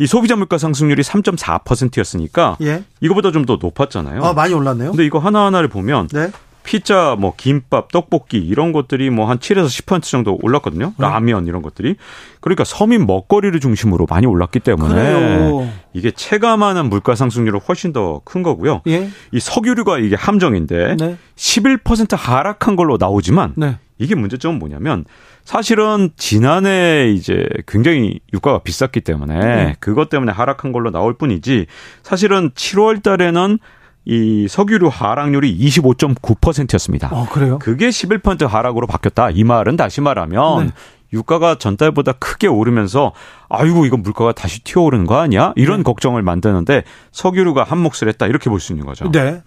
이 0.00 0.06
소비자 0.06 0.34
물가 0.34 0.56
상승률이 0.58 1.02
3.4%였으니까 1.02 2.56
예. 2.62 2.82
이거보다 3.00 3.30
좀 3.32 3.44
더 3.44 3.58
높았잖아요. 3.60 4.22
아, 4.24 4.32
많이 4.32 4.52
올랐네요. 4.54 4.90
근데 4.92 5.04
이거 5.04 5.18
하나하나를 5.18 5.68
보면 5.68 6.08
네. 6.08 6.30
피자, 6.62 7.16
뭐 7.18 7.32
김밥, 7.36 7.90
떡볶이 7.90 8.36
이런 8.38 8.72
것들이 8.72 9.08
뭐 9.10 9.26
한 9.26 9.38
7에서 9.38 9.66
10% 9.66 10.02
정도 10.02 10.38
올랐거든요. 10.42 10.92
네. 10.96 11.06
라면 11.06 11.46
이런 11.46 11.62
것들이. 11.62 11.96
그러니까 12.40 12.64
서민 12.64 13.06
먹거리를 13.06 13.58
중심으로 13.60 14.06
많이 14.08 14.26
올랐기 14.26 14.60
때문에 14.60 14.94
그래요. 14.94 15.70
이게 15.94 16.10
체감하는 16.10 16.88
물가 16.90 17.14
상승률은 17.14 17.60
훨씬 17.66 17.92
더 17.92 18.20
큰 18.24 18.42
거고요. 18.42 18.82
예. 18.88 19.08
이 19.32 19.40
석유류가 19.40 19.98
이게 19.98 20.16
함정인데 20.16 20.96
네. 20.98 21.16
11% 21.36 22.16
하락한 22.16 22.76
걸로 22.76 22.96
나오지만 23.00 23.54
네. 23.56 23.78
이게 23.98 24.14
문제점은 24.14 24.58
뭐냐면 24.58 25.04
사실은 25.44 26.10
지난해 26.16 27.10
이제 27.10 27.46
굉장히 27.66 28.20
유가가 28.32 28.60
비쌌기 28.60 29.00
때문에 29.00 29.38
네. 29.38 29.76
그것 29.80 30.08
때문에 30.08 30.32
하락한 30.32 30.72
걸로 30.72 30.90
나올 30.90 31.14
뿐이지 31.14 31.66
사실은 32.02 32.50
7월 32.50 33.02
달에는 33.02 33.58
이 34.06 34.46
석유류 34.48 34.88
하락률이 34.88 35.56
25.9%였습니다. 35.58 37.08
어, 37.12 37.28
그래요? 37.30 37.58
그게 37.58 37.88
11% 37.88 38.46
하락으로 38.46 38.86
바뀌었다. 38.86 39.30
이 39.30 39.44
말은 39.44 39.76
다시 39.76 40.00
말하면 40.00 40.66
네. 40.66 40.72
유가가 41.12 41.56
전달보다 41.56 42.12
크게 42.12 42.46
오르면서 42.46 43.12
아이고 43.48 43.84
이거 43.84 43.96
물가가 43.96 44.32
다시 44.32 44.62
튀어오르는 44.62 45.06
거 45.06 45.18
아니야? 45.18 45.52
이런 45.56 45.78
네. 45.78 45.82
걱정을 45.82 46.22
만드는데 46.22 46.84
석유류가 47.10 47.64
한 47.64 47.78
몫을 47.78 48.08
했다 48.08 48.26
이렇게 48.26 48.48
볼 48.48 48.60
수 48.60 48.72
있는 48.72 48.86
거죠. 48.86 49.10
네. 49.10 49.42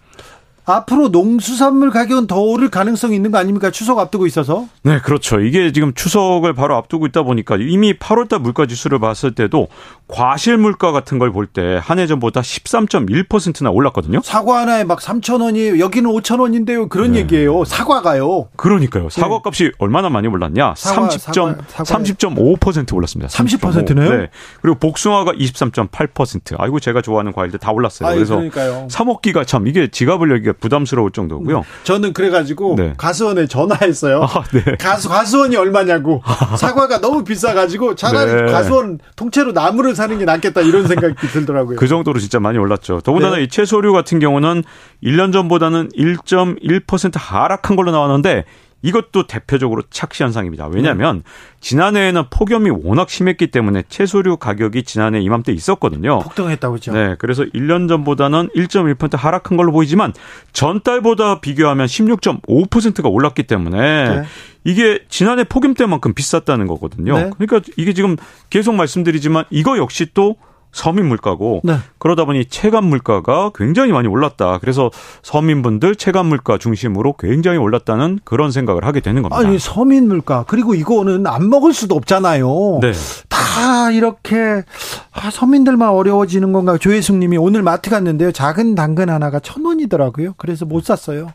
앞으로 0.65 1.10
농수산물 1.10 1.89
가격은 1.91 2.27
더 2.27 2.39
오를 2.39 2.70
가능성이 2.70 3.15
있는 3.15 3.32
거 3.32 3.38
아닙니까? 3.38 3.70
추석 3.72 4.00
앞두고 4.00 4.25
있어서. 4.27 4.67
네, 4.84 5.00
그렇죠. 5.00 5.39
이게 5.41 5.72
지금 5.72 5.93
추석을 5.93 6.53
바로 6.53 6.75
앞두고 6.77 7.05
있다 7.08 7.24
보니까 7.24 7.58
이미 7.60 7.93
8월달 7.93 8.39
물가 8.39 8.65
지수를 8.65 9.00
봤을 9.00 9.36
때도 9.36 9.67
과실 10.08 10.58
물가 10.58 10.91
같은 10.91 11.20
걸 11.20 11.32
볼 11.34 11.48
때 11.48 11.77
한 11.79 12.00
해 12.00 12.08
전보다 12.08 12.41
13.1%나 12.41 13.70
올랐거든요. 13.72 14.22
사과 14.24 14.62
하나에 14.62 14.84
막 14.84 15.00
3천 15.00 15.41
원이 15.41 15.79
여기는 15.79 16.10
5천 16.10 16.39
원인데요. 16.39 16.88
그런 16.88 17.13
네. 17.13 17.20
얘기예요. 17.20 17.65
사과가요. 17.65 18.50
그러니까요. 18.55 19.10
사과 19.10 19.39
값이 19.43 19.63
네. 19.65 19.72
얼마나 19.79 20.10
많이 20.10 20.27
올랐냐? 20.27 20.74
사과, 20.77 21.08
30점 21.10 21.58
사과, 21.67 21.84
30.5% 22.00 22.93
올랐습니다. 22.96 23.29
30%네요? 23.29 24.10
네. 24.17 24.29
그리고 24.62 24.77
복숭아가 24.79 25.32
23.8%. 25.34 26.55
아이고 26.58 26.79
제가 26.79 27.01
좋아하는 27.01 27.32
과일들 27.34 27.60
다 27.60 27.72
올랐어요. 27.72 28.10
아이, 28.10 28.15
그래서 28.15 28.36
그러니까요. 28.36 28.88
사 28.89 29.03
먹기가 29.03 29.43
참 29.46 29.67
이게 29.67 29.88
지갑을 29.88 30.29
열기가 30.32 30.52
부담스러울 30.60 31.12
정도고요. 31.12 31.60
네. 31.60 31.63
저는 31.83 32.13
그래가지고 32.13 32.75
네. 32.77 32.93
가수원에 32.98 33.48
전화했어요. 33.48 34.24
아, 34.24 34.43
네. 34.51 34.75
가수 34.77 35.10
가수원이 35.10 35.55
얼마냐고 35.55 36.22
사과가 36.57 37.01
너무 37.01 37.24
비싸가지고 37.24 37.95
차라리 37.95 38.31
네. 38.31 38.51
가수원 38.51 39.00
통째로 39.15 39.51
나무를 39.51 39.95
사는 39.95 40.17
게 40.17 40.25
낫겠다 40.25 40.62
이런 40.62 40.88
생각이 40.88 41.15
들더라고요. 41.15 41.77
그 41.77 41.88
정도로 41.88 42.19
진짜 42.19 42.39
많이 42.39 42.57
올랐죠. 42.57 43.01
더군다나 43.01 43.38
네. 43.38 43.43
이 43.43 43.48
채소류 43.48 43.93
같은 43.93 44.19
경우는 44.19 44.63
1년 45.03 45.33
전보다는 45.33 45.89
1.1% 45.89 47.12
하락한 47.15 47.75
걸로 47.75 47.91
나왔는데 47.91 48.45
이것도 48.84 49.28
대표적으로 49.28 49.82
착시 49.90 50.24
현상입니다. 50.24 50.68
왜냐하면 50.68 51.18
네. 51.18 51.24
지난해에는 51.62 52.25
폭염이 52.30 52.70
워낙 52.70 53.10
심했기 53.10 53.48
때문에 53.48 53.84
채소류 53.88 54.38
가격이 54.38 54.84
지난해 54.84 55.22
이맘때 55.22 55.54
있었거든요. 55.54 56.20
폭등했다고 56.20 56.78
죠 56.80 56.92
네, 56.92 57.16
그래서 57.18 57.44
1년 57.44 57.88
전보다는 57.88 58.50
1.1% 58.50 59.18
하락한 59.18 59.58
걸로 59.58 59.72
보이지만 59.72 60.13
전달보다 60.52 61.40
비교하면 61.40 61.88
16.5%가 61.88 63.08
올랐기 63.10 63.44
때문에 63.44 64.10
네. 64.10 64.24
이게 64.66 65.00
지난해 65.08 65.46
폭염 65.46 65.74
때만큼 65.74 66.13
비쌌다는 66.13 66.68
거거든요. 66.68 67.18
네. 67.18 67.30
그러니까 67.38 67.62
이게 67.78 67.94
지금 67.94 68.18
계속 68.50 68.75
말씀드리지만 68.75 69.46
이거 69.50 69.78
역시 69.78 70.08
또 70.13 70.36
서민 70.74 71.06
물가고 71.08 71.62
네. 71.63 71.77
그러다 72.00 72.25
보니 72.25 72.46
체감 72.46 72.86
물가가 72.86 73.51
굉장히 73.56 73.94
많이 73.94 74.08
올랐다. 74.08 74.58
그래서 74.58 74.89
서민분들 75.22 75.96
체감 75.96 76.25
물가 76.25 76.58
중심으로 76.58 77.13
굉장히 77.18 77.60
올랐다는 77.60 78.20
그런 78.25 78.51
생각을 78.51 78.84
하게 78.84 79.00
되는 79.00 79.22
겁니다. 79.22 79.38
아니 79.38 79.60
서민 79.60 80.08
물가 80.08 80.44
그리고 80.48 80.74
이거는 80.74 81.27
안 81.27 81.50
먹을 81.50 81.74
수도 81.74 81.96
없잖아요. 81.96 82.80
네. 82.82 82.92
다 83.30 83.92
이렇게 83.92 84.63
아, 85.12 85.30
서민들만 85.30 85.89
어려워지는 85.89 86.51
건가? 86.51 86.77
조혜숙님이 86.77 87.38
오늘 87.38 87.62
마트 87.62 87.92
갔는데요. 87.92 88.32
작은 88.32 88.74
당근 88.75 89.10
하나가 89.10 89.39
천 89.39 89.63
원이더라고요. 89.63 90.34
그래서 90.38 90.65
못 90.65 90.84
샀어요. 90.84 91.32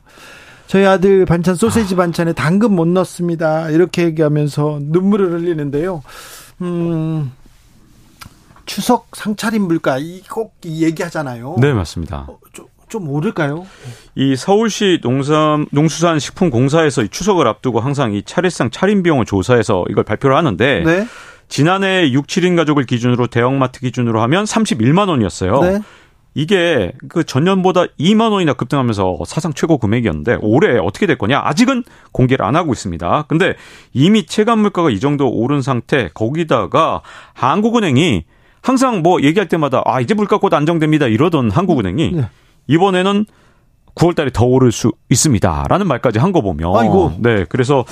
저희 0.66 0.85
아들 0.85 1.25
반찬 1.25 1.54
소세지 1.54 1.95
반찬에 1.95 2.33
당근 2.33 2.73
못 2.73 2.87
넣습니다. 2.88 3.71
이렇게 3.71 4.02
얘기하면서 4.02 4.80
눈물을 4.83 5.33
흘리는데요. 5.33 6.02
음, 6.61 7.33
추석 8.68 9.08
상차림 9.16 9.62
물가 9.62 9.96
이꼭 9.98 10.54
얘기하잖아요. 10.64 11.56
네, 11.58 11.72
맞습니다. 11.72 12.26
어, 12.28 12.38
좀, 12.52 12.66
좀 12.88 13.08
오를까요? 13.08 13.66
이 14.14 14.37
서울시 14.37 15.00
농산 15.02 15.66
농수산식품공사에서 15.72 17.06
추석을 17.06 17.48
앞두고 17.48 17.80
항상 17.80 18.12
이 18.12 18.22
차례상 18.22 18.70
차림 18.70 19.02
비용을 19.02 19.25
조사해서 19.25 19.87
이걸 19.88 20.04
발표를 20.04 20.37
하는데 20.37 20.82
네. 20.84 21.06
지난해 21.48 22.10
6, 22.12 22.26
7인 22.26 22.56
가족을 22.56 22.84
기준으로 22.84 23.28
대형마트 23.28 23.80
기준으로 23.80 24.20
하면 24.20 24.44
31만 24.44 25.08
원이었어요. 25.08 25.60
네. 25.62 25.80
이게 26.34 26.92
그 27.08 27.25
전년보다 27.25 27.87
2만 27.98 28.32
원이나 28.32 28.52
급등하면서 28.52 29.20
사상 29.26 29.54
최고 29.54 29.78
금액이었는데 29.78 30.38
올해 30.42 30.78
어떻게 30.78 31.06
될 31.06 31.16
거냐? 31.16 31.40
아직은 31.42 31.84
공개를 32.12 32.44
안 32.44 32.54
하고 32.54 32.72
있습니다. 32.72 33.25
근데 33.28 33.54
이미 33.94 34.26
체감 34.26 34.58
물가가 34.58 34.90
이 34.90 35.00
정도 35.00 35.30
오른 35.30 35.62
상태 35.62 36.10
거기다가 36.12 37.00
한국은행이 37.32 38.25
항상 38.68 39.02
뭐 39.02 39.22
얘기할 39.22 39.48
때마다 39.48 39.82
아 39.87 40.00
이제 40.00 40.12
물가 40.12 40.37
곧 40.38 40.52
안정됩니다 40.52 41.06
이러던 41.06 41.50
한국은행이 41.50 42.12
네. 42.12 42.22
이번에는 42.66 43.25
9월 43.94 44.14
달에 44.14 44.30
더 44.32 44.44
오를 44.44 44.70
수 44.72 44.92
있습니다라는 45.08 45.87
말까지 45.88 46.18
한 46.18 46.32
거 46.32 46.42
보면 46.42 46.76
아이고. 46.76 47.14
네 47.18 47.46
그래서 47.48 47.84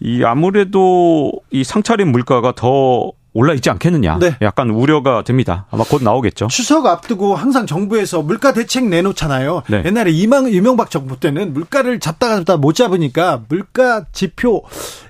이 0.00 0.24
아무래도 0.24 1.30
이 1.52 1.62
상차림 1.62 2.10
물가가 2.10 2.52
더 2.52 3.12
올라 3.34 3.52
있지 3.54 3.70
않겠느냐. 3.70 4.18
네. 4.18 4.36
약간 4.42 4.70
우려가 4.70 5.22
됩니다. 5.22 5.66
아마 5.70 5.84
곧 5.84 6.02
나오겠죠. 6.02 6.48
추석 6.48 6.86
앞두고 6.86 7.34
항상 7.36 7.66
정부에서 7.66 8.22
물가 8.22 8.52
대책 8.52 8.86
내놓잖아요. 8.88 9.62
네. 9.68 9.82
옛날에 9.84 10.10
이망 10.10 10.48
이명박 10.48 10.90
정부 10.90 11.20
때는 11.20 11.52
물가를 11.52 12.00
잡다가 12.00 12.36
잡다 12.36 12.56
못 12.56 12.74
잡으니까 12.74 13.42
물가 13.48 14.04
지표 14.12 14.62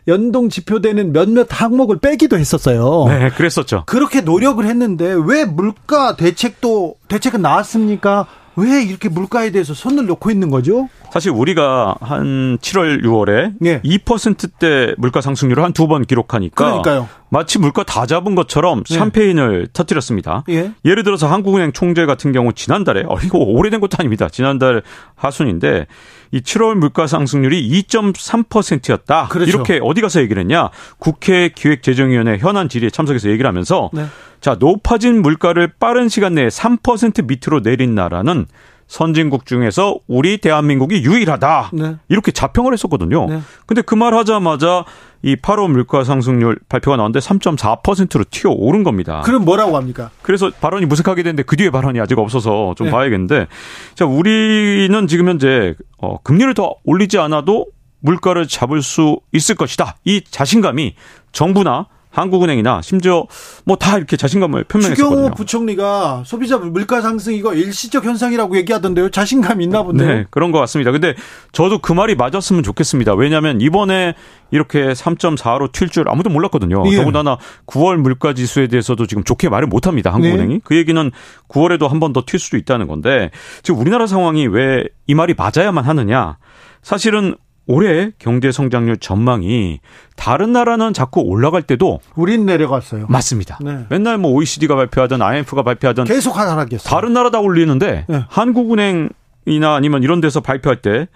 연동 0.08 0.48
지표되는 0.48 1.12
몇몇 1.12 1.46
항목을 1.50 1.98
빼기도 1.98 2.38
했었어요. 2.38 3.04
네, 3.08 3.30
그랬었죠. 3.30 3.84
그렇게 3.86 4.20
노력을 4.20 4.64
했는데 4.64 5.14
왜 5.24 5.44
물가 5.44 6.16
대책도 6.16 6.96
대책은 7.08 7.42
나왔습니까? 7.42 8.26
왜 8.56 8.82
이렇게 8.82 9.08
물가에 9.08 9.52
대해서 9.52 9.72
손을 9.72 10.06
놓고 10.06 10.30
있는 10.30 10.50
거죠? 10.50 10.88
사실 11.10 11.30
우리가 11.30 11.94
한 12.00 12.58
7월, 12.58 13.02
6월에 13.02 13.54
예. 13.64 13.80
2%대 13.82 14.94
물가 14.98 15.20
상승률을 15.20 15.62
한 15.64 15.72
두 15.72 15.86
번 15.88 16.04
기록하니까 16.04 16.64
그러니까요. 16.82 17.08
마치 17.30 17.58
물가 17.58 17.82
다 17.82 18.04
잡은 18.06 18.34
것처럼 18.34 18.82
예. 18.90 18.94
샴페인을 18.94 19.68
터뜨렸습니다. 19.72 20.44
예. 20.50 20.72
예를 20.84 21.04
들어서 21.04 21.26
한국은행 21.26 21.72
총재 21.72 22.04
같은 22.06 22.32
경우 22.32 22.52
지난달에 22.52 23.04
어 23.08 23.16
이거 23.24 23.38
오래된 23.38 23.80
것도 23.80 23.96
아닙니다. 23.98 24.28
지난달 24.28 24.82
하순인데 25.14 25.86
이 26.32 26.40
7월 26.40 26.74
물가 26.74 27.06
상승률이 27.06 27.70
2.3%였다. 27.82 29.28
그렇죠. 29.28 29.48
이렇게 29.50 29.80
어디 29.82 30.00
가서 30.00 30.20
얘기를 30.20 30.40
했냐? 30.40 30.70
국회 30.98 31.48
기획재정위원회 31.54 32.38
현안 32.38 32.68
질의에 32.68 32.90
참석해서 32.90 33.30
얘기를 33.30 33.48
하면서 33.48 33.90
네. 33.92 34.04
자, 34.40 34.56
높아진 34.58 35.22
물가를 35.22 35.72
빠른 35.80 36.08
시간 36.08 36.34
내에 36.34 36.48
3% 36.48 37.26
밑으로 37.26 37.62
내린 37.62 37.94
나라는 37.94 38.46
선진국 38.88 39.46
중에서 39.46 39.98
우리 40.08 40.38
대한민국이 40.38 41.02
유일하다. 41.04 41.70
네. 41.74 41.96
이렇게 42.08 42.32
자평을 42.32 42.72
했었거든요. 42.72 43.26
네. 43.28 43.40
근데 43.66 43.82
그 43.82 43.94
말 43.94 44.14
하자마자 44.14 44.84
이 45.22 45.34
8월 45.36 45.68
물가 45.70 46.04
상승률 46.04 46.58
발표가 46.68 46.96
나왔는데 46.96 47.18
3.4%로 47.18 48.24
튀어 48.30 48.50
오른 48.50 48.82
겁니다. 48.84 49.20
그럼 49.24 49.44
뭐라고 49.44 49.76
합니까? 49.76 50.10
그래서 50.22 50.50
발언이 50.60 50.86
무색하게 50.86 51.22
됐는데 51.22 51.42
그 51.42 51.56
뒤에 51.56 51.70
발언이 51.70 52.00
아직 52.00 52.18
없어서 52.18 52.74
좀 52.76 52.86
네. 52.86 52.90
봐야겠는데 52.92 53.46
자, 53.94 54.06
우리는 54.06 55.06
지금 55.06 55.28
현재 55.28 55.74
어 56.00 56.18
금리를 56.22 56.54
더 56.54 56.76
올리지 56.84 57.18
않아도 57.18 57.66
물가를 58.00 58.46
잡을 58.46 58.80
수 58.82 59.18
있을 59.32 59.56
것이다. 59.56 59.96
이 60.04 60.22
자신감이 60.30 60.94
정부나 61.32 61.86
한국은행이나 62.20 62.82
심지어 62.82 63.26
뭐 63.64 63.76
다 63.76 63.96
이렇게 63.96 64.16
자신감을 64.16 64.64
표명했거든요. 64.64 65.08
추경호 65.08 65.34
부총리가 65.34 66.22
소비자 66.26 66.58
물가 66.58 67.00
상승 67.00 67.32
이거 67.34 67.54
일시적 67.54 68.04
현상이라고 68.04 68.56
얘기하던데요. 68.56 69.10
자신감 69.10 69.60
있나 69.62 69.82
본데요. 69.82 70.08
네, 70.08 70.26
그런 70.30 70.50
것 70.52 70.58
같습니다. 70.60 70.90
근데 70.90 71.14
저도 71.52 71.78
그 71.78 71.92
말이 71.92 72.14
맞았으면 72.16 72.62
좋겠습니다. 72.62 73.14
왜냐하면 73.14 73.60
이번에 73.60 74.14
이렇게 74.50 74.92
3.4로 74.92 75.70
튈 75.72 75.88
줄 75.88 76.08
아무도 76.08 76.30
몰랐거든요. 76.30 76.82
예. 76.90 76.96
더군다나 76.96 77.38
9월 77.66 77.96
물가 77.96 78.32
지수에 78.34 78.66
대해서도 78.66 79.06
지금 79.06 79.22
좋게 79.24 79.48
말을 79.48 79.68
못 79.68 79.86
합니다. 79.86 80.12
한국은행이. 80.12 80.54
네. 80.54 80.60
그 80.64 80.76
얘기는 80.76 81.10
9월에도 81.48 81.88
한 81.88 82.00
번 82.00 82.12
더 82.12 82.22
튈 82.22 82.38
수도 82.38 82.56
있다는 82.56 82.86
건데 82.88 83.30
지금 83.62 83.80
우리나라 83.80 84.06
상황이 84.06 84.46
왜 84.46 84.84
이 85.06 85.14
말이 85.14 85.34
맞아야만 85.34 85.84
하느냐? 85.84 86.36
사실은 86.82 87.34
올해 87.68 88.10
경제 88.18 88.50
성장률 88.50 88.96
전망이 88.96 89.78
다른 90.16 90.52
나라는 90.52 90.94
자꾸 90.94 91.20
올라갈 91.20 91.62
때도 91.62 92.00
우린 92.16 92.46
내려갔어요. 92.46 93.06
맞습니다. 93.08 93.58
네. 93.62 93.84
맨날 93.90 94.16
뭐 94.16 94.32
OECD가 94.32 94.74
발표하든 94.74 95.20
IMF가 95.22 95.62
발표하든 95.62 96.04
계속 96.04 96.36
하락했어요. 96.36 96.90
다른 96.90 97.12
나라 97.12 97.30
다 97.30 97.40
올리는데 97.40 98.06
네. 98.08 98.24
한국은행이나 98.28 99.74
아니면 99.76 100.02
이런 100.02 100.20
데서 100.22 100.40
발표할 100.40 100.80
때 100.80 101.08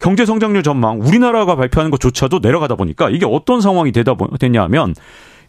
경제 0.00 0.26
성장률 0.26 0.64
전망 0.64 1.00
우리나라가 1.00 1.54
발표하는 1.54 1.92
것조차도 1.92 2.40
내려가다 2.40 2.74
보니까 2.74 3.08
이게 3.08 3.24
어떤 3.24 3.60
상황이 3.60 3.92
되다 3.92 4.16
되냐면 4.40 4.94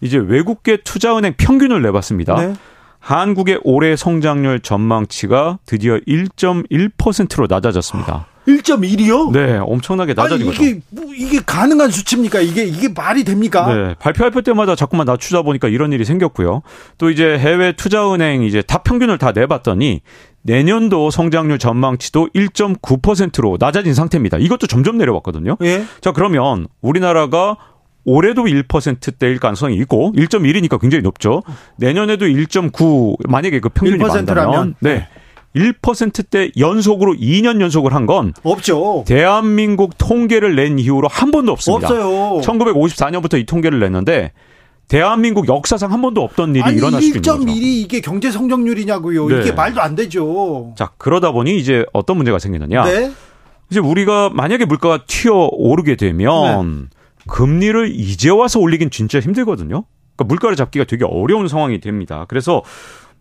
이제 0.01 0.17
외국계 0.17 0.77
투자은행 0.83 1.33
평균을 1.37 1.81
내봤습니다. 1.81 2.35
네. 2.35 2.53
한국의 2.99 3.61
올해 3.63 3.95
성장률 3.95 4.59
전망치가 4.59 5.57
드디어 5.65 5.97
1.1%로 6.07 7.47
낮아졌습니다. 7.49 8.27
1.1이요? 8.47 9.31
네, 9.31 9.57
엄청나게 9.57 10.13
낮아진 10.13 10.45
거죠. 10.45 10.63
이게 10.63 10.79
뭐, 10.89 11.05
이게 11.15 11.39
가능한 11.45 11.89
수치입니까? 11.89 12.41
이게 12.41 12.63
이게 12.63 12.89
말이 12.89 13.23
됩니까? 13.23 13.73
네, 13.73 13.95
발표할 13.99 14.31
때마다 14.43 14.75
자꾸만 14.75 15.05
낮추다 15.05 15.41
보니까 15.41 15.67
이런 15.67 15.91
일이 15.93 16.05
생겼고요. 16.05 16.61
또 16.97 17.09
이제 17.09 17.37
해외 17.37 17.71
투자은행 17.71 18.43
이제 18.43 18.61
다 18.61 18.79
평균을 18.79 19.17
다 19.17 19.31
내봤더니 19.31 20.01
내년도 20.43 21.09
성장률 21.09 21.57
전망치도 21.57 22.29
1.9%로 22.35 23.57
낮아진 23.59 23.95
상태입니다. 23.95 24.37
이것도 24.37 24.67
점점 24.67 24.97
내려왔거든요. 24.99 25.57
예? 25.63 25.83
자, 26.01 26.11
그러면 26.11 26.67
우리나라가 26.81 27.57
올해도 28.05 28.43
1%대일 28.43 29.39
가능성이 29.39 29.75
있고 29.77 30.13
1.1이니까 30.15 30.79
굉장히 30.79 31.01
높죠. 31.01 31.41
내년에도 31.77 32.27
1.9 32.27 33.27
만약에 33.27 33.59
그 33.59 33.69
평균이 33.69 33.97
맞다면 33.97 34.75
네. 34.79 35.07
1%대 35.55 36.51
연속으로 36.57 37.13
2년 37.15 37.61
연속을 37.61 37.93
한 37.93 38.05
건 38.05 38.33
없죠. 38.43 39.03
대한민국 39.07 39.97
통계를 39.97 40.55
낸 40.55 40.77
이후로 40.77 41.07
한 41.07 41.31
번도 41.31 41.51
없습니다. 41.53 41.87
없어요. 41.87 42.41
1954년부터 42.41 43.39
이 43.39 43.45
통계를 43.45 43.79
냈는데 43.79 44.31
대한민국 44.87 45.47
역사상 45.47 45.91
한 45.91 46.01
번도 46.03 46.21
없던 46.21 46.51
일이 46.51 46.61
아니, 46.63 46.77
일어날 46.77 47.01
수 47.01 47.07
있는 47.07 47.21
거죠. 47.21 47.39
1.1이 47.39 47.61
이게 47.63 48.01
경제 48.01 48.29
성장률이냐고요. 48.29 49.27
네. 49.27 49.41
이게 49.41 49.51
말도 49.53 49.81
안 49.81 49.95
되죠. 49.95 50.73
자, 50.77 50.91
그러다 50.97 51.31
보니 51.31 51.57
이제 51.57 51.83
어떤 51.93 52.17
문제가 52.17 52.37
생기느냐? 52.37 52.83
네? 52.83 53.11
이제 53.71 53.79
우리가 53.79 54.29
만약에 54.31 54.65
물가가 54.65 54.99
튀어 55.07 55.49
오르게 55.51 55.95
되면 55.95 56.89
네. 56.91 56.95
금리를 57.27 57.91
이제 57.95 58.29
와서 58.29 58.59
올리긴 58.59 58.91
진짜 58.91 59.19
힘들거든요. 59.19 59.85
그러니까 60.15 60.23
물가를 60.27 60.55
잡기가 60.55 60.85
되게 60.85 61.03
어려운 61.03 61.47
상황이 61.47 61.79
됩니다. 61.79 62.25
그래서 62.29 62.61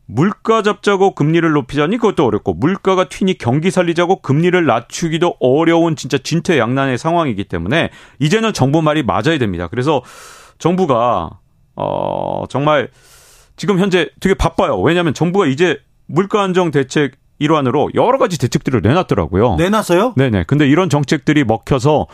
물가 0.07 0.63
잡자고 0.63 1.15
금리를 1.15 1.51
높이자니 1.51 1.97
그것도 1.97 2.27
어렵고 2.27 2.55
물가가 2.55 3.09
튀니 3.09 3.39
경기 3.39 3.71
살리자고 3.71 4.21
금리를 4.21 4.65
낮추기도 4.67 5.37
어려운 5.41 5.97
진짜 5.97 6.19
진퇴양난의 6.19 6.99
상황이기 6.99 7.45
때문에 7.45 7.91
이제는 8.19 8.53
정부 8.53 8.83
말이 8.83 9.03
맞아야 9.03 9.39
됩니다. 9.39 9.69
그래서 9.69 10.03
정부가 10.59 11.31
어 11.77 12.45
정말 12.49 12.89
지금 13.57 13.79
현재 13.79 14.09
되게 14.21 14.35
바빠요. 14.35 14.81
왜냐하면 14.81 15.15
정부가 15.15 15.47
이제 15.47 15.79
물가 16.07 16.43
안정 16.43 16.71
대책 16.71 17.13
일환으로 17.39 17.91
여러 17.95 18.19
가지 18.19 18.39
대책들을 18.39 18.83
내놨더라고요. 18.83 19.57
내놨어요? 19.57 20.15
네네. 20.17 20.45
근데 20.47 20.69
이런 20.69 20.89
정책들이 20.89 21.45
먹혀서 21.45 22.07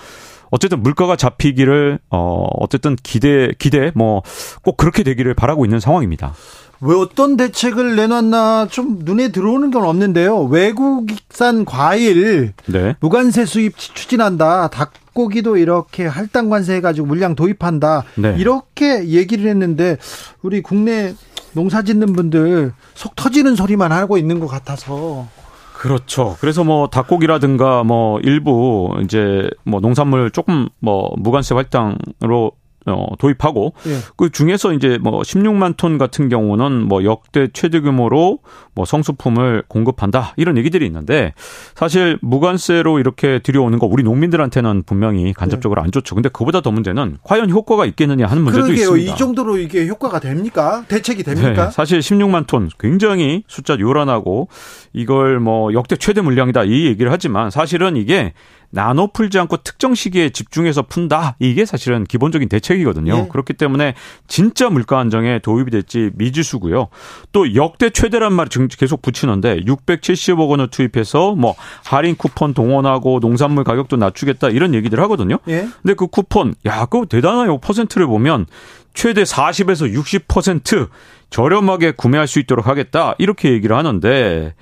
어쨌든 0.51 0.83
물가가 0.83 1.17
잡히기를 1.17 1.99
어 2.11 2.47
어쨌든 2.61 2.97
기대 3.03 3.53
기대 3.59 3.93
뭐 3.95 4.23
꼭 4.63 4.77
그렇게 4.77 5.03
되기를 5.03 5.35
바라고 5.35 5.65
있는 5.65 5.79
상황입니다. 5.81 6.35
왜 6.83 6.97
어떤 6.97 7.37
대책을 7.37 7.97
내놨나 7.97 8.69
좀 8.71 9.01
눈에 9.03 9.29
들어오는 9.29 9.71
건 9.71 9.85
없는데요. 9.85 10.45
외국산 10.45 11.65
과일 11.65 12.55
네. 12.67 12.97
무관세 13.01 13.45
수입 13.45 13.77
추진한다. 13.77 14.69
닭고기도 14.69 15.59
이렇게 15.59 16.07
할당 16.07 16.49
관세 16.49 16.75
해 16.75 16.81
가지고 16.81 17.07
물량 17.07 17.35
도입한다. 17.35 18.05
네. 18.17 18.35
이렇게 18.39 19.09
얘기를 19.09 19.49
했는데 19.49 19.99
우리 20.43 20.63
국내 20.63 21.15
농사 21.53 21.83
짓는 21.83 22.15
분들 22.15 22.73
속 22.95 23.15
터지는 23.17 23.57
소리만 23.57 23.93
하고 23.93 24.17
있는 24.17 24.41
것 24.41 24.47
같아서 24.47 25.29
그렇죠. 25.75 26.37
그래서 26.41 26.63
뭐 26.63 26.89
닭고기라든가 26.89 27.85
뭐 27.85 28.21
일부 28.21 28.95
이제 29.03 29.49
뭐 29.65 29.81
농산물 29.81 30.31
조금 30.31 30.69
뭐 30.79 31.11
무관세 31.17 31.55
할당으로 31.55 32.53
어, 32.87 33.07
도입하고 33.19 33.75
예. 33.87 33.99
그 34.17 34.31
중에서 34.31 34.73
이제 34.73 34.99
뭐 35.03 35.21
16만 35.21 35.77
톤 35.77 35.99
같은 35.99 36.29
경우는 36.29 36.89
뭐 36.89 37.05
역대 37.05 37.49
최대 37.53 37.81
규모로 37.81 38.39
뭐 38.75 38.85
성수품을 38.85 39.65
공급한다 39.69 40.33
이런 40.37 40.57
얘기들이 40.57 40.87
있는데 40.87 41.35
사실 41.75 42.19
무관세로 42.23 42.99
이렇게 42.99 43.41
들여오는 43.41 43.79
거 43.79 43.87
우리 43.87 44.03
농민들한테는 44.03 44.85
분명히 44.87 45.33
간접적으로 45.35 45.81
예. 45.83 45.85
안 45.85 45.93
좋죠. 45.93 46.15
근데 46.15 46.29
그보다 46.31 46.61
더 46.63 46.71
문제는 46.71 47.19
과연 47.23 47.51
효과가 47.51 47.85
있겠느냐 47.87 48.27
하는 48.27 48.43
문제도 48.43 48.65
그러게요. 48.65 48.97
있습니다. 48.97 49.15
이 49.15 49.17
정도로 49.19 49.59
이게 49.59 49.87
효과가 49.87 50.21
됩니까? 50.21 50.85
대책이 50.89 51.23
됩니까? 51.23 51.67
네, 51.67 51.71
사실 51.71 51.99
16만 51.99 52.47
톤 52.47 52.71
굉장히 52.79 53.45
숫자 53.47 53.79
요란하고 53.79 54.49
이걸 54.93 55.39
뭐 55.41 55.73
역대 55.75 55.97
최대 55.97 56.21
물량이다 56.23 56.65
이 56.65 56.87
얘기를 56.87 57.13
하지만 57.13 57.51
사실은 57.51 57.97
이게 57.97 58.33
나눠 58.71 59.09
풀지 59.09 59.39
않고 59.39 59.59
특정 59.59 59.95
시기에 59.95 60.31
집중해서 60.31 60.83
푼다. 60.83 61.37
이게 61.39 61.65
사실은 61.65 62.05
기본적인 62.05 62.49
대책이거든요. 62.49 63.15
예. 63.15 63.29
그렇기 63.29 63.55
때문에 63.55 63.95
진짜 64.29 64.71
물가 64.71 64.99
안정에 64.99 65.41
도입이 65.41 65.71
될지 65.71 66.11
미지수고요. 66.15 66.89
또 67.33 67.55
역대 67.55 67.91
최대란 67.91 68.33
말을 68.33 68.69
계속 68.69 69.03
붙이는데 69.03 69.61
670억 69.61 70.49
원을 70.49 70.69
투입해서 70.69 71.35
뭐 71.35 71.55
할인 71.85 72.17
쿠폰 72.17 72.55
동원하고 72.55 73.21
농산물 73.21 73.65
가격도 73.65 73.97
낮추겠다 73.97 74.51
이런 74.51 74.75
얘기들 74.75 75.01
하거든요. 75.01 75.39
예. 75.49 75.67
근데 75.83 75.95
그 75.95 76.07
쿠폰 76.07 76.55
야, 76.67 76.87
그 76.87 77.07
대단한 77.09 77.59
퍼센트를 77.61 78.07
보면 78.07 78.47
최대 78.95 79.23
40에서 79.23 79.93
60% 79.95 80.89
저렴하게 81.31 81.93
구매할 81.93 82.27
수 82.27 82.39
있도록 82.39 82.67
하겠다. 82.67 83.15
이렇게 83.19 83.53
얘기를 83.53 83.77
하는데 83.77 84.55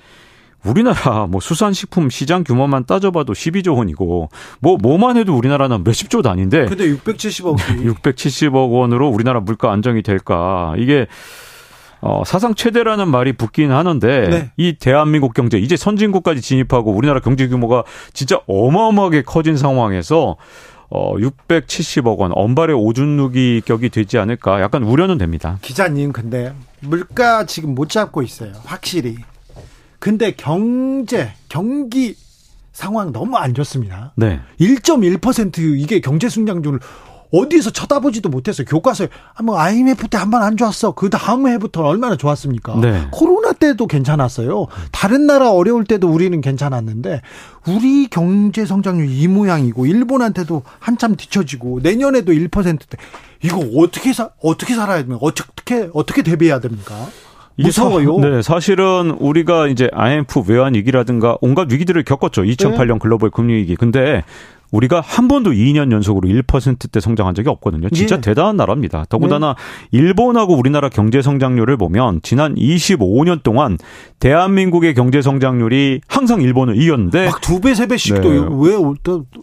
우리나라 0.63 1.27
뭐 1.29 1.39
수산식품 1.39 2.09
시장 2.09 2.43
규모만 2.43 2.85
따져봐도 2.85 3.33
12조 3.33 3.77
원이고 3.77 4.29
뭐 4.59 4.77
뭐만 4.77 5.17
해도 5.17 5.35
우리나라는 5.35 5.83
몇십 5.83 6.09
조 6.09 6.21
단인데 6.21 6.65
근데 6.65 6.85
670억이 6.93 7.85
670억 8.01 8.71
원으로 8.71 9.09
우리나라 9.09 9.39
물가 9.39 9.71
안정이 9.71 10.01
될까? 10.01 10.73
이게 10.77 11.07
어, 12.01 12.23
사상 12.25 12.55
최대라는 12.55 13.09
말이 13.09 13.33
붙긴 13.33 13.71
하는데 13.71 14.29
네. 14.29 14.51
이 14.57 14.77
대한민국 14.79 15.33
경제 15.33 15.57
이제 15.57 15.75
선진국까지 15.75 16.41
진입하고 16.41 16.91
우리나라 16.91 17.19
경제 17.19 17.47
규모가 17.47 17.83
진짜 18.13 18.39
어마어마하게 18.47 19.23
커진 19.23 19.57
상황에서 19.57 20.37
어, 20.91 21.15
670억 21.17 22.17
원 22.17 22.31
언발의 22.33 22.75
오줌 22.75 23.17
누기 23.17 23.61
격이 23.63 23.89
되지 23.89 24.17
않을까 24.17 24.61
약간 24.61 24.83
우려는 24.83 25.17
됩니다. 25.17 25.59
기자님 25.61 26.11
근데 26.11 26.53
물가 26.79 27.45
지금 27.45 27.75
못 27.75 27.89
잡고 27.89 28.23
있어요. 28.23 28.53
확실히. 28.65 29.17
근데 29.99 30.31
경제, 30.31 31.33
경기 31.49 32.15
상황 32.71 33.11
너무 33.11 33.35
안 33.37 33.53
좋습니다. 33.53 34.13
네. 34.15 34.39
1.1% 34.59 35.77
이게 35.77 35.99
경제 35.99 36.29
성장률 36.29 36.79
어디서 37.31 37.69
쳐다보지도 37.69 38.29
못했어요. 38.29 38.65
교과서에 38.65 39.07
아, 39.35 39.43
뭐 39.43 39.59
IMF 39.59 40.07
때 40.07 40.17
한 40.17 40.31
번 40.31 40.41
안 40.41 40.57
좋았어. 40.57 40.93
그 40.93 41.11
다음 41.11 41.47
해부터 41.47 41.83
얼마나 41.83 42.15
좋았습니까? 42.15 42.79
네. 42.81 43.07
코로나 43.11 43.53
때도 43.53 43.85
괜찮았어요. 43.85 44.65
다른 44.91 45.27
나라 45.27 45.51
어려울 45.51 45.83
때도 45.83 46.07
우리는 46.09 46.41
괜찮았는데 46.41 47.21
우리 47.67 48.07
경제 48.07 48.65
성장률 48.65 49.09
이 49.11 49.27
모양이고 49.27 49.85
일본한테도 49.85 50.63
한참 50.79 51.15
뒤처지고 51.15 51.81
내년에도 51.83 52.31
1%대 52.31 52.97
이거 53.43 53.59
어떻게 53.75 54.11
사 54.11 54.31
어떻게 54.41 54.73
살아야 54.73 54.97
됩니까? 54.99 55.19
어떻게 55.21 55.87
어떻게 55.93 56.23
대비해야 56.23 56.59
됩니까? 56.59 56.95
무서워요. 57.63 58.19
네, 58.19 58.41
사실은 58.41 59.11
우리가 59.19 59.67
이제 59.67 59.89
IMF 59.93 60.43
외환 60.47 60.75
위기라든가 60.75 61.37
온갖 61.41 61.71
위기들을 61.71 62.03
겪었죠. 62.03 62.43
2008년 62.43 62.93
네. 62.93 62.99
글로벌 62.99 63.29
금리 63.29 63.53
위기. 63.53 63.75
근데 63.75 64.23
우리가 64.71 65.01
한 65.01 65.27
번도 65.27 65.51
2년 65.51 65.91
연속으로 65.91 66.29
1%대 66.29 66.99
성장한 66.99 67.35
적이 67.35 67.49
없거든요. 67.49 67.89
진짜 67.89 68.17
예. 68.17 68.21
대단한 68.21 68.55
나라입니다. 68.57 69.05
더군다나 69.09 69.55
네. 69.91 69.97
일본하고 69.97 70.55
우리나라 70.55 70.89
경제 70.89 71.21
성장률을 71.21 71.77
보면 71.77 72.21
지난 72.23 72.55
25년 72.55 73.43
동안 73.43 73.77
대한민국의 74.19 74.93
경제 74.93 75.21
성장률이 75.21 76.01
항상 76.07 76.41
일본을 76.41 76.81
이겼는데 76.81 77.25
막 77.25 77.41
두 77.41 77.59
배, 77.61 77.73
세 77.73 77.87
배씩도 77.87 78.29
네. 78.29 78.39
왜 78.51 78.77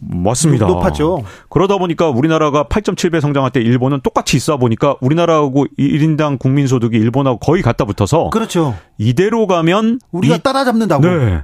맞습니다. 0.01 0.65
높았죠. 0.65 1.23
그러다 1.49 1.77
보니까 1.77 2.09
우리나라가 2.09 2.63
8.7배 2.63 3.19
성장할 3.19 3.51
때 3.51 3.59
일본은 3.59 3.99
똑같이 4.01 4.37
있어 4.37 4.57
보니까 4.57 4.95
우리나라하고 5.01 5.65
1인당 5.77 6.39
국민 6.39 6.67
소득이 6.67 6.95
일본하고 6.97 7.37
거의 7.39 7.61
갖다 7.61 7.83
붙어서 7.85 8.29
그렇죠. 8.29 8.75
이대로 8.97 9.45
가면 9.47 9.99
우리가 10.11 10.35
이, 10.37 10.39
따라잡는다고. 10.39 11.05
네. 11.05 11.43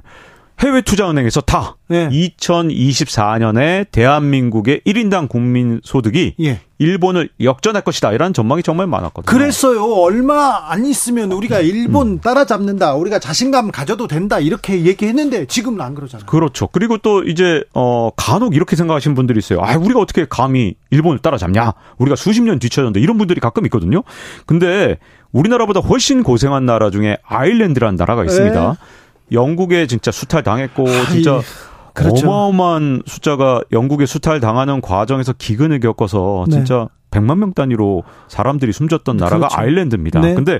해외 0.60 0.82
투자은행에서 0.82 1.40
다 1.42 1.76
네. 1.88 2.08
2024년에 2.08 3.86
대한민국의 3.90 4.80
1인당 4.86 5.28
국민 5.28 5.80
소득이 5.82 6.34
예. 6.40 6.60
일본을 6.78 7.28
역전할 7.40 7.82
것이다. 7.82 8.12
이런 8.12 8.32
전망이 8.32 8.62
정말 8.62 8.86
많았거든요. 8.86 9.24
그랬어요. 9.24 9.84
얼마 9.84 10.70
안 10.70 10.84
있으면 10.86 11.32
우리가 11.32 11.60
일본 11.60 12.08
음. 12.08 12.20
따라잡는다. 12.20 12.94
우리가 12.94 13.18
자신감 13.18 13.70
가져도 13.70 14.06
된다. 14.06 14.38
이렇게 14.38 14.84
얘기했는데 14.84 15.46
지금은 15.46 15.80
안 15.80 15.94
그러잖아요. 15.94 16.26
그렇죠. 16.26 16.68
그리고 16.68 16.98
또 16.98 17.22
이제 17.22 17.62
어 17.74 18.10
간혹 18.16 18.54
이렇게 18.54 18.76
생각하시는 18.76 19.14
분들이 19.14 19.38
있어요. 19.38 19.60
아, 19.62 19.76
우리가 19.76 20.00
어떻게 20.00 20.26
감히 20.28 20.74
일본을 20.90 21.18
따라잡냐? 21.20 21.72
우리가 21.98 22.16
수십 22.16 22.42
년 22.42 22.58
뒤쳐졌는데 22.58 23.00
이런 23.00 23.18
분들이 23.18 23.40
가끔 23.40 23.64
있거든요. 23.66 24.02
근데 24.46 24.98
우리나라보다 25.32 25.80
훨씬 25.80 26.22
고생한 26.22 26.64
나라 26.66 26.90
중에 26.90 27.18
아일랜드라는 27.24 27.96
나라가 27.96 28.24
있습니다. 28.24 28.68
네. 28.72 28.76
영국에 29.32 29.86
진짜 29.86 30.10
수탈 30.10 30.42
당했고 30.42 30.86
진짜 31.10 31.40
그렇죠. 31.92 32.26
어마어마한 32.28 33.02
숫자가 33.06 33.62
영국에 33.72 34.06
수탈 34.06 34.40
당하는 34.40 34.80
과정에서 34.80 35.32
기근을 35.32 35.80
겪어서 35.80 36.44
네. 36.48 36.56
진짜 36.56 36.88
네. 37.10 37.20
100만 37.20 37.38
명 37.38 37.52
단위로 37.54 38.02
사람들이 38.28 38.72
숨졌던 38.72 39.16
나라가 39.16 39.36
그렇죠. 39.48 39.56
아일랜드입니다. 39.60 40.20
네. 40.20 40.34
근데 40.34 40.58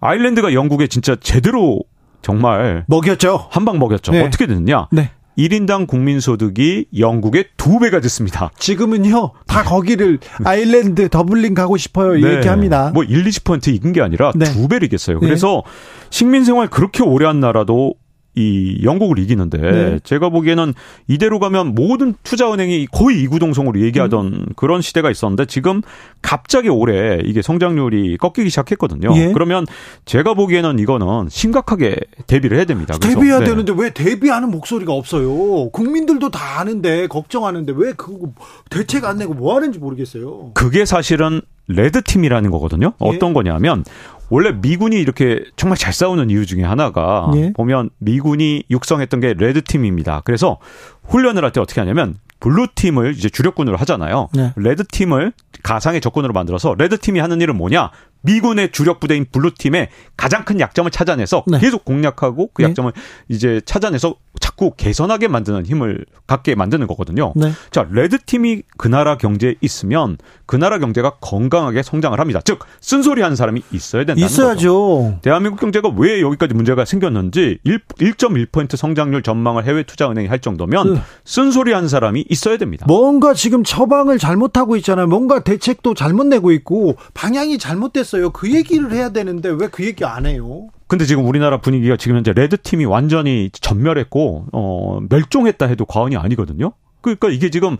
아일랜드가 0.00 0.54
영국에 0.54 0.86
진짜 0.86 1.16
제대로 1.16 1.80
정말 2.22 2.84
먹였죠. 2.86 3.48
한 3.50 3.64
방 3.64 3.78
먹였죠. 3.78 4.12
네. 4.12 4.24
어떻게 4.24 4.46
됐느냐? 4.46 4.88
네. 4.92 5.10
1인당 5.38 5.86
국민소득이 5.86 6.86
영국의 6.98 7.46
두 7.56 7.78
배가 7.78 8.00
됐습니다. 8.00 8.50
지금은요, 8.58 9.32
다 9.46 9.62
거기를 9.62 10.18
아일랜드, 10.44 11.08
더블린 11.08 11.54
가고 11.54 11.76
싶어요. 11.76 12.14
네. 12.14 12.36
얘기합니다. 12.36 12.90
뭐 12.92 13.04
1, 13.04 13.24
20% 13.24 13.68
이긴 13.68 13.92
게 13.92 14.00
아니라 14.00 14.32
네. 14.34 14.44
두 14.46 14.68
배를 14.68 14.86
이겼어요. 14.86 15.20
그래서 15.20 15.62
네. 15.64 15.72
식민생활 16.10 16.68
그렇게 16.68 17.02
오래 17.02 17.26
한 17.26 17.40
나라도 17.40 17.94
이 18.36 18.80
영국을 18.84 19.18
이기는데 19.18 19.58
네. 19.58 19.98
제가 20.04 20.28
보기에는 20.28 20.72
이대로 21.08 21.40
가면 21.40 21.74
모든 21.74 22.14
투자은행이 22.22 22.86
거의 22.92 23.20
이구동성으로 23.22 23.80
얘기하던 23.80 24.26
음. 24.26 24.46
그런 24.54 24.82
시대가 24.82 25.10
있었는데 25.10 25.46
지금 25.46 25.82
갑자기 26.22 26.68
올해 26.68 27.18
이게 27.24 27.42
성장률이 27.42 28.18
꺾이기 28.18 28.48
시작했거든요. 28.50 29.12
예. 29.16 29.32
그러면 29.32 29.66
제가 30.04 30.34
보기에는 30.34 30.78
이거는 30.78 31.28
심각하게 31.28 31.96
대비를 32.28 32.56
해야 32.56 32.66
됩니다. 32.66 32.96
대비해야 33.00 33.40
네. 33.40 33.46
되는데 33.46 33.72
왜 33.76 33.90
대비하는 33.90 34.50
목소리가 34.52 34.92
없어요? 34.92 35.70
국민들도 35.70 36.30
다 36.30 36.60
아는데 36.60 37.08
걱정하는데 37.08 37.72
왜 37.74 37.92
그거 37.94 38.28
대책 38.70 39.04
안 39.06 39.18
내고 39.18 39.34
뭐 39.34 39.56
하는지 39.56 39.80
모르겠어요. 39.80 40.52
그게 40.54 40.84
사실은 40.84 41.40
red 41.66 41.84
team이라는 41.84 42.50
거거든요. 42.50 42.92
예. 43.02 43.08
어떤 43.08 43.32
거냐면 43.32 43.84
원래 44.30 44.52
미군이 44.52 44.96
이렇게 44.98 45.44
정말 45.56 45.76
잘 45.76 45.92
싸우는 45.92 46.30
이유 46.30 46.46
중에 46.46 46.62
하나가 46.62 47.30
예. 47.34 47.52
보면 47.52 47.90
미군이 47.98 48.64
육성했던 48.70 49.20
게 49.20 49.34
red 49.34 49.62
team입니다. 49.62 50.22
그래서 50.24 50.58
훈련을 51.04 51.44
할 51.44 51.50
때 51.50 51.60
어떻게 51.60 51.80
하냐면 51.80 52.14
blue 52.38 52.68
team을 52.74 53.12
이제 53.16 53.28
주력군으로 53.28 53.76
하잖아요. 53.78 54.28
네. 54.32 54.52
red 54.56 54.84
team을 54.86 55.32
가상의 55.62 56.00
적군으로 56.00 56.32
만들어서 56.32 56.74
red 56.78 56.96
team이 56.98 57.18
하는 57.20 57.40
일은 57.40 57.56
뭐냐? 57.56 57.90
미군의 58.22 58.72
주력 58.72 59.00
부대인 59.00 59.26
blue 59.30 59.52
team의 59.58 59.88
가장 60.16 60.44
큰 60.44 60.60
약점을 60.60 60.90
찾아내서 60.90 61.44
네. 61.46 61.58
계속 61.58 61.84
공략하고 61.84 62.50
그 62.52 62.62
네. 62.62 62.68
약점을 62.68 62.92
네. 62.92 63.00
이제 63.28 63.60
찾아내서 63.64 64.16
자꾸 64.38 64.72
개선하게 64.76 65.28
만드는 65.28 65.66
힘을 65.66 66.04
갖게 66.26 66.54
만드는 66.54 66.86
거거든요. 66.86 67.32
네. 67.36 67.52
자, 67.70 67.86
red 67.90 68.18
team이 68.18 68.62
그 68.76 68.88
나라 68.88 69.16
경제에 69.16 69.54
있으면 69.60 70.18
그 70.46 70.56
나라 70.56 70.78
경제가 70.78 71.16
건강하게 71.20 71.82
성장을 71.82 72.18
합니다. 72.18 72.40
즉 72.44 72.60
쓴소리 72.80 73.22
하는 73.22 73.36
사람이 73.36 73.62
있어야 73.72 74.04
된다는 74.04 74.26
있어야죠. 74.26 74.72
거죠. 74.72 75.18
대한민국 75.22 75.60
경제가 75.60 75.90
왜 75.96 76.20
여기까지 76.20 76.54
문제가 76.54 76.84
생겼는지 76.84 77.58
1, 77.64 77.80
1.1% 77.98 78.76
성장률 78.76 79.22
전망을 79.22 79.64
해외 79.64 79.82
투자은행이 79.82 80.28
할 80.28 80.40
정도면 80.40 80.94
네. 80.94 81.00
쓴소리 81.24 81.72
하는 81.72 81.88
사람이 81.88 82.26
있어야 82.28 82.56
됩니다. 82.56 82.86
뭔가 82.88 83.34
지금 83.34 83.64
처방을 83.64 84.18
잘못하고 84.18 84.76
있잖아요. 84.76 85.06
뭔가 85.06 85.42
대책도 85.42 85.94
잘못 85.94 86.26
내고 86.26 86.50
있고 86.52 86.96
방향이 87.14 87.58
잘못됐어요. 87.58 88.09
그 88.32 88.52
얘기를 88.52 88.92
해야 88.92 89.10
되는데 89.10 89.48
왜 89.50 89.68
그 89.68 89.84
얘기 89.84 90.04
안 90.04 90.26
해요? 90.26 90.68
근데 90.88 91.04
지금 91.04 91.26
우리나라 91.26 91.60
분위기가 91.60 91.96
지금 91.96 92.16
현재 92.16 92.32
red 92.32 92.56
team이 92.60 92.84
완전히 92.84 93.50
전멸했고 93.52 94.46
어 94.52 95.00
멸종했다 95.08 95.66
해도 95.66 95.84
과언이 95.84 96.16
아니거든요. 96.16 96.72
그러니까 97.00 97.28
이게 97.30 97.50
지금 97.50 97.76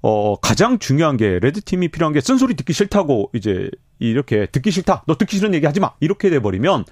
어 0.00 0.36
가장 0.36 0.78
중요한 0.78 1.16
게 1.16 1.38
red 1.40 1.60
team이 1.60 1.88
필요한 1.88 2.12
게 2.12 2.20
쓴소리 2.20 2.54
듣기 2.54 2.72
싫다고 2.72 3.30
이제 3.34 3.70
이렇게 3.98 4.46
듣기 4.46 4.70
싫다. 4.70 5.04
너 5.06 5.16
듣기 5.16 5.36
싫은 5.36 5.54
얘기 5.54 5.66
하지 5.66 5.80
마. 5.80 5.92
이렇게 6.00 6.30
돼 6.30 6.40
버리면 6.40 6.84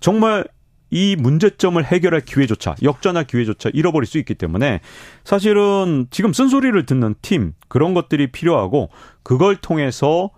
정말 0.00 0.44
이 0.90 1.16
문제점을 1.16 1.82
해결할 1.84 2.22
기회조차 2.22 2.74
역전할 2.82 3.26
기회조차 3.26 3.70
잃어버릴 3.72 4.06
수 4.06 4.18
있기 4.18 4.34
때문에 4.34 4.80
사실은 5.24 6.06
지금 6.10 6.32
쓴소리를 6.32 6.84
듣는 6.86 7.14
팀 7.22 7.52
그런 7.68 7.92
것들이 7.94 8.32
필요하고 8.32 8.88
그걸 9.22 9.56
통해서 9.56 10.30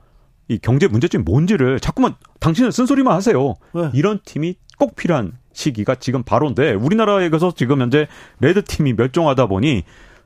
이 0.51 0.59
경제 0.59 0.89
문제점이 0.89 1.23
뭔지를 1.23 1.79
자꾸만 1.79 2.17
당신은 2.41 2.73
쓴소리만 2.73 3.15
하세요. 3.15 3.55
네. 3.73 3.91
이런 3.95 4.19
팀이 4.25 4.57
꼭 4.81 4.97
필요한 4.97 5.39
시기가 5.53 5.95
지금 5.95 6.25
바로인데 6.25 6.73
우리나라에서 6.73 7.53
지금 7.55 7.81
현재 7.81 8.09
레드 8.41 8.65
팀이 8.65 8.95
멸종하다 8.95 9.47
보니 9.47 9.85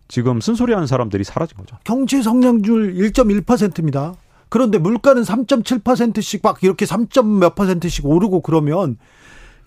지금 0.08 0.40
쓴소리하는 0.40 0.86
사람들이 0.86 1.24
사라진 1.24 1.58
거죠. 1.58 1.76
경제 1.84 2.22
성장률 2.22 2.94
1.1%입니다. 2.94 4.14
그런데 4.48 4.78
물가는 4.78 5.20
3.7%씩 5.20 6.40
막 6.42 6.64
이렇게 6.64 6.86
3. 6.86 7.06
몇 7.38 7.54
퍼센트씩 7.54 8.06
오르고 8.06 8.40
그러면 8.40 8.96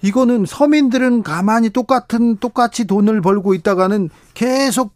이거는 0.02 0.46
서민들은 0.46 1.22
가만히 1.22 1.70
똑같은 1.70 2.38
똑같이 2.38 2.88
돈을 2.88 3.22
벌고 3.22 3.54
있다가는 3.54 4.10
계속 4.34 4.96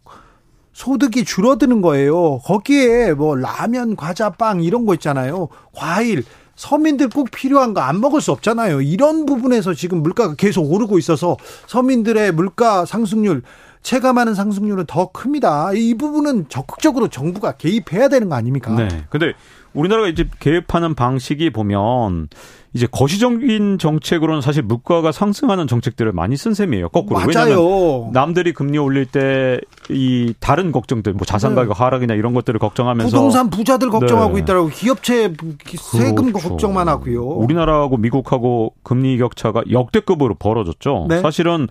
소득이 0.72 1.24
줄어드는 1.24 1.82
거예요. 1.82 2.38
거기에 2.38 3.12
뭐 3.12 3.36
라면, 3.36 3.94
과자, 3.96 4.30
빵 4.30 4.62
이런 4.62 4.86
거 4.86 4.94
있잖아요. 4.94 5.48
과일 5.74 6.24
서민들 6.56 7.08
꼭 7.08 7.30
필요한 7.30 7.74
거 7.74 7.80
안 7.80 8.00
먹을 8.00 8.20
수 8.20 8.30
없잖아요. 8.32 8.82
이런 8.82 9.26
부분에서 9.26 9.74
지금 9.74 10.02
물가가 10.02 10.34
계속 10.34 10.62
오르고 10.72 10.98
있어서 10.98 11.36
서민들의 11.66 12.32
물가 12.32 12.84
상승률 12.84 13.42
체감하는 13.82 14.34
상승률은 14.34 14.86
더 14.86 15.10
큽니다. 15.10 15.72
이 15.74 15.94
부분은 15.94 16.46
적극적으로 16.48 17.08
정부가 17.08 17.52
개입해야 17.52 18.08
되는 18.08 18.28
거 18.28 18.36
아닙니까? 18.36 18.72
네. 18.76 18.88
근데 19.10 19.32
우리나라가 19.74 20.08
이제 20.08 20.28
개입하는 20.38 20.94
방식이 20.94 21.50
보면 21.50 22.28
이제 22.74 22.86
거시적인 22.90 23.78
정책으로는 23.78 24.40
사실 24.40 24.62
물가가 24.62 25.12
상승하는 25.12 25.66
정책들을 25.66 26.12
많이 26.12 26.36
쓴 26.36 26.54
셈이에요. 26.54 26.88
거꾸로. 26.88 27.20
맞아요. 27.20 27.28
왜냐하면 27.28 28.12
남들이 28.12 28.52
금리 28.52 28.78
올릴 28.78 29.06
때 29.06 29.60
이 29.90 30.34
다른 30.38 30.70
걱정들, 30.72 31.12
뭐 31.12 31.24
자산 31.24 31.54
가격 31.54 31.76
네. 31.76 31.84
하락이나 31.84 32.14
이런 32.14 32.34
것들을 32.34 32.58
걱정하면서 32.60 33.10
부동산 33.10 33.50
부자들 33.50 33.90
걱정하고 33.90 34.34
네. 34.34 34.40
있더라고. 34.40 34.68
기업체 34.68 35.34
세금 35.78 36.32
그렇죠. 36.32 36.50
걱정만 36.50 36.88
하고요. 36.88 37.24
우리나라하고 37.24 37.96
미국하고 37.96 38.74
금리 38.82 39.18
격차가 39.18 39.62
역대급으로 39.70 40.34
벌어졌죠. 40.36 41.06
네. 41.08 41.20
사실은 41.20 41.68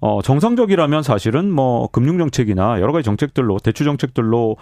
어 0.00 0.20
정상적이라면 0.22 1.02
사실은 1.02 1.52
뭐 1.52 1.88
금융 1.92 2.18
정책이나 2.18 2.80
여러 2.80 2.92
가지 2.92 3.04
정책들로 3.04 3.58
대출 3.58 3.86
정책들로 3.86 4.56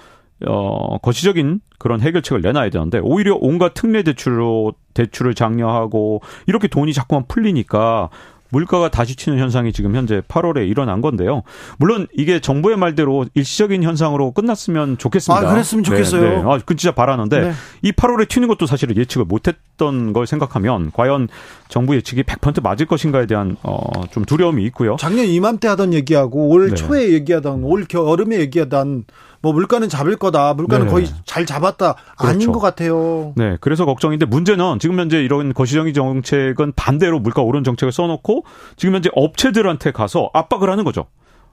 어, 0.46 0.98
거시적인 0.98 1.60
그런 1.78 2.00
해결책을 2.00 2.40
내놔야 2.42 2.70
되는데 2.70 2.98
오히려 3.02 3.36
온갖 3.40 3.74
특례 3.74 4.02
대출로 4.02 4.74
대출을 4.94 5.34
장려하고 5.34 6.22
이렇게 6.46 6.68
돈이 6.68 6.92
자꾸만 6.92 7.24
풀리니까 7.28 8.10
물가가 8.50 8.88
다시 8.88 9.16
튀는 9.16 9.38
현상이 9.38 9.72
지금 9.72 9.94
현재 9.94 10.20
8월에 10.20 10.68
일어난 10.68 11.00
건데요. 11.00 11.42
물론 11.78 12.06
이게 12.12 12.40
정부의 12.40 12.76
말대로 12.76 13.26
일시적인 13.34 13.82
현상으로 13.82 14.32
끝났으면 14.32 14.98
좋겠습니다. 14.98 15.48
아, 15.48 15.52
그랬으면 15.52 15.84
좋겠어요. 15.84 16.22
네, 16.22 16.36
네. 16.36 16.42
아, 16.44 16.58
그 16.64 16.76
진짜 16.76 16.94
바라는데 16.94 17.40
네. 17.40 17.52
이 17.82 17.92
8월에 17.92 18.28
튀는 18.28 18.48
것도 18.48 18.66
사실은 18.66 18.96
예측을 18.96 19.24
못했던 19.24 20.12
걸 20.12 20.26
생각하면 20.26 20.90
과연 20.92 21.28
정부 21.68 21.94
예측이 21.94 22.24
100% 22.24 22.62
맞을 22.62 22.86
것인가에 22.86 23.26
대한 23.26 23.56
어, 23.62 23.78
좀 24.10 24.24
두려움이 24.24 24.64
있고요. 24.66 24.96
작년 24.98 25.26
이맘때 25.26 25.68
하던 25.68 25.94
얘기하고 25.94 26.48
올 26.48 26.70
네. 26.70 26.74
초에 26.74 27.12
얘기하던 27.12 27.62
올 27.64 27.86
여름에 27.92 28.40
얘기하던 28.40 29.04
뭐 29.42 29.52
물가는 29.52 29.88
잡을 29.88 30.16
거다. 30.16 30.54
물가는 30.54 30.86
네. 30.86 30.92
거의 30.92 31.06
잘 31.24 31.46
잡았다. 31.46 31.94
그렇죠. 31.94 32.14
아닌 32.18 32.52
것 32.52 32.60
같아요. 32.60 33.32
네. 33.36 33.56
그래서 33.60 33.86
걱정인데 33.86 34.26
문제는 34.26 34.78
지금 34.78 34.98
현재 34.98 35.22
이런 35.22 35.54
거시정의 35.54 35.94
정책은 35.94 36.72
반대로 36.76 37.20
물가 37.20 37.42
오른 37.42 37.64
정책을 37.64 37.92
써놓고 37.92 38.44
지금 38.76 38.94
현재 38.94 39.10
업체들한테 39.14 39.92
가서 39.92 40.30
압박을 40.34 40.70
하는 40.70 40.84
거죠. 40.84 41.06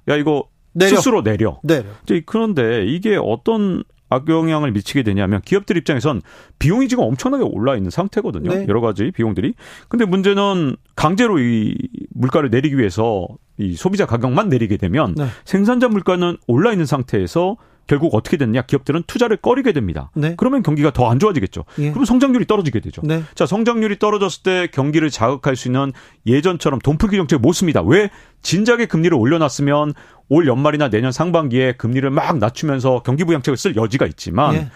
야 0.09 0.15
이거 0.15 0.47
내려. 0.73 0.95
스스로 0.95 1.23
내려. 1.23 1.59
내려. 1.63 1.83
그런데 2.25 2.85
이게 2.85 3.17
어떤 3.21 3.83
악영향을 4.09 4.71
미치게 4.71 5.03
되냐면 5.03 5.41
기업들 5.41 5.75
입장에선 5.77 6.21
비용이 6.59 6.87
지금 6.87 7.03
엄청나게 7.03 7.43
올라 7.43 7.75
있는 7.75 7.89
상태거든요. 7.89 8.49
네. 8.49 8.65
여러 8.67 8.79
가지 8.79 9.11
비용들이. 9.11 9.53
근데 9.89 10.05
문제는 10.05 10.75
강제로 10.95 11.39
이 11.39 11.75
물가를 12.13 12.49
내리기 12.49 12.77
위해서 12.77 13.27
이 13.57 13.75
소비자 13.75 14.05
가격만 14.05 14.49
내리게 14.49 14.77
되면 14.77 15.15
네. 15.15 15.25
생산자 15.45 15.89
물가는 15.89 16.37
올라 16.47 16.71
있는 16.71 16.85
상태에서 16.85 17.57
결국 17.87 18.13
어떻게 18.13 18.37
됐냐? 18.37 18.63
기업들은 18.63 19.03
투자를 19.07 19.37
꺼리게 19.37 19.71
됩니다. 19.71 20.11
네. 20.13 20.35
그러면 20.37 20.61
경기가 20.61 20.91
더 20.91 21.07
안 21.07 21.19
좋아지겠죠. 21.19 21.63
예. 21.79 21.91
그럼 21.91 22.03
성장률이 22.05 22.45
떨어지게 22.47 22.81
되죠. 22.81 23.01
네. 23.03 23.23
자, 23.33 23.45
성장률이 23.45 23.97
떨어졌을 23.97 24.43
때 24.43 24.67
경기를 24.73 25.09
자극할 25.09 25.55
수 25.55 25.69
있는 25.69 25.93
예전처럼 26.25 26.79
돈풀기 26.79 27.15
정책을 27.15 27.39
못 27.41 27.53
씁니다. 27.53 27.81
왜? 27.81 28.09
진작에 28.41 28.85
금리를 28.87 29.15
올려놨으면 29.17 29.93
올 30.29 30.47
연말이나 30.47 30.89
내년 30.89 31.11
상반기에 31.13 31.73
금리를 31.77 32.09
막 32.09 32.37
낮추면서 32.37 33.03
경기 33.03 33.23
부양책을 33.23 33.55
쓸 33.57 33.75
여지가 33.77 34.05
있지만 34.07 34.55
예. 34.55 34.69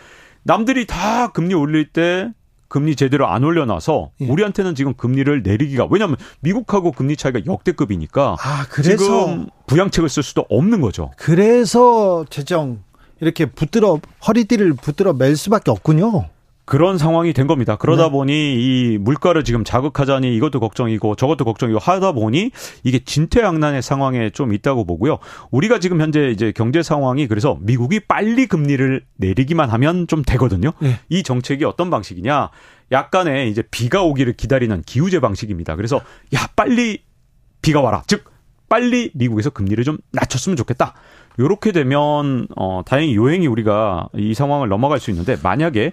남들이 0.44 0.88
다 0.88 1.32
금리 1.34 1.54
올릴 1.54 1.92
때 1.92 2.30
금리 2.70 2.96
제대로 2.96 3.28
안 3.28 3.44
올려놔서 3.44 4.12
예. 4.22 4.26
우리한테는 4.28 4.76
지금 4.76 4.94
금리를 4.94 5.44
내리기가 5.44 5.88
왜냐하면 5.92 6.16
미국하고 6.40 6.94
금리 6.94 7.18
차이가 7.18 7.42
역대급이니까 7.46 8.38
아, 8.40 8.66
그래서 8.70 8.98
지금 8.98 9.50
부양책을 9.68 10.08
쓸 10.08 10.24
수도 10.24 10.46
없는 10.50 10.80
거죠. 10.80 11.12
그래서 11.18 12.24
재정 12.30 12.82
이렇게 13.22 13.46
붙들어 13.46 14.00
허리띠를 14.28 14.74
붙들어 14.74 15.14
맬 15.14 15.36
수밖에 15.38 15.72
없군요. 15.72 16.26
그런 16.66 16.98
상황이 16.98 17.34
된 17.34 17.48
겁니다. 17.48 17.76
그러다 17.76 18.06
네. 18.06 18.12
보니 18.12 18.34
이 18.34 18.98
물가를 18.98 19.44
지금 19.44 19.64
자극하자니 19.64 20.36
이것도 20.38 20.60
걱정이고 20.60 21.16
저것도 21.16 21.44
걱정이고 21.44 21.80
하다 21.80 22.14
보니 22.14 22.52
이게 22.84 23.00
진퇴양난의 23.04 23.82
상황에 23.82 24.30
좀 24.30 24.54
있다고 24.54 24.86
보고요. 24.86 25.20
우리가 25.50 25.80
지금 25.80 26.00
현재 26.02 26.30
이제 26.30 26.54
경제 26.56 26.82
상황이 26.82 27.28
그래서 27.28 27.58
미국이 27.62 28.00
빨리 28.00 28.46
금리를 28.46 29.04
내리기만 29.18 29.70
하면 29.70 30.08
좀 30.08 30.24
되거든요. 30.24 30.72
네. 30.80 31.00
이 31.10 31.24
정책이 31.24 31.66
어떤 31.66 31.90
방식이냐? 31.90 32.50
약간의 32.92 33.50
이제 33.50 33.64
비가 33.70 34.04
오기를 34.04 34.34
기다리는 34.34 34.82
기우제 34.86 35.20
방식입니다. 35.20 35.76
그래서 35.76 35.98
야 36.34 36.48
빨리 36.56 37.04
비가 37.62 37.82
와라. 37.82 38.04
즉 38.08 38.24
빨리 38.72 39.12
미국에서 39.16 39.50
금리를 39.50 39.84
좀 39.84 39.98
낮췄으면 40.14 40.56
좋겠다. 40.56 40.94
요렇게 41.40 41.74
되면 41.74 42.48
어 42.56 42.82
다행히 42.86 43.18
요행이 43.18 43.46
우리가 43.46 44.08
이 44.16 44.34
상황을 44.34 44.70
넘어갈 44.70 44.98
수 44.98 45.12
있는데 45.12 45.36
만약에 45.44 45.92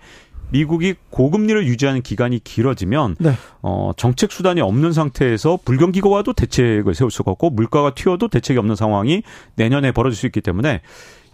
미국이 0.50 0.94
고금리를 1.10 1.66
유지하는 1.66 2.02
기간이 2.02 2.38
길어지면 2.38 3.16
네. 3.18 3.32
어 3.62 3.90
정책 3.96 4.30
수단이 4.30 4.60
없는 4.60 4.92
상태에서 4.92 5.58
불경기가 5.64 6.08
와도 6.08 6.32
대책을 6.32 6.94
세울 6.94 7.10
수가 7.10 7.32
없고 7.32 7.50
물가가 7.50 7.94
튀어도 7.94 8.28
대책이 8.28 8.56
없는 8.60 8.76
상황이 8.76 9.24
내년에 9.56 9.90
벌어질 9.90 10.16
수 10.16 10.26
있기 10.26 10.40
때문에 10.40 10.80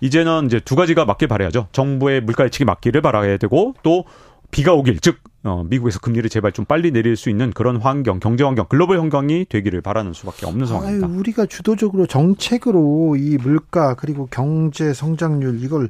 이제는 0.01 0.47
이제 0.47 0.61
두 0.61 0.77
가지가 0.77 1.05
맞길 1.05 1.29
바라야죠. 1.29 1.69
정부의 1.73 2.23
물가 2.23 2.45
예측이 2.45 2.65
맞기를 2.65 3.03
바라야 3.03 3.37
되고 3.37 3.75
또 3.83 4.07
비가 4.55 4.73
오길 4.73 5.01
즉 5.01 5.19
어, 5.43 5.65
미국에서 5.69 5.99
금리를 5.99 6.31
제발 6.31 6.53
좀 6.53 6.65
빨리 6.65 6.93
내릴 6.93 7.17
수 7.17 7.29
있는 7.29 7.51
그런 7.53 7.77
환경, 7.77 8.21
경제 8.21 8.45
환경, 8.45 8.67
글로벌 8.69 9.01
환경이 9.01 9.47
되기를 9.49 9.81
바라는 9.83 10.13
수밖에 10.13 10.47
없는 10.47 10.67
상황입니다. 10.67 11.07
아유, 11.09 11.19
우리가 11.19 11.47
주도적으로 11.47 12.07
정책으로 12.07 13.17
이 13.17 13.37
물가 13.37 13.95
그리고 13.95 14.29
경제 14.31 14.95
성장률 14.95 15.63
이걸 15.63 15.89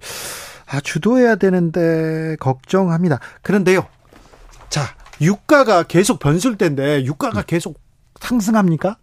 아, 0.66 0.80
주도해야 0.80 1.36
되는데 1.36 2.36
걱정합니다. 2.40 3.20
그런데요. 3.42 3.86
자, 4.70 4.80
유가가 5.20 5.82
계속 5.82 6.18
변술된데 6.18 7.04
유가가 7.04 7.42
네. 7.42 7.46
계속 7.46 7.78
상승합니까? 8.18 8.96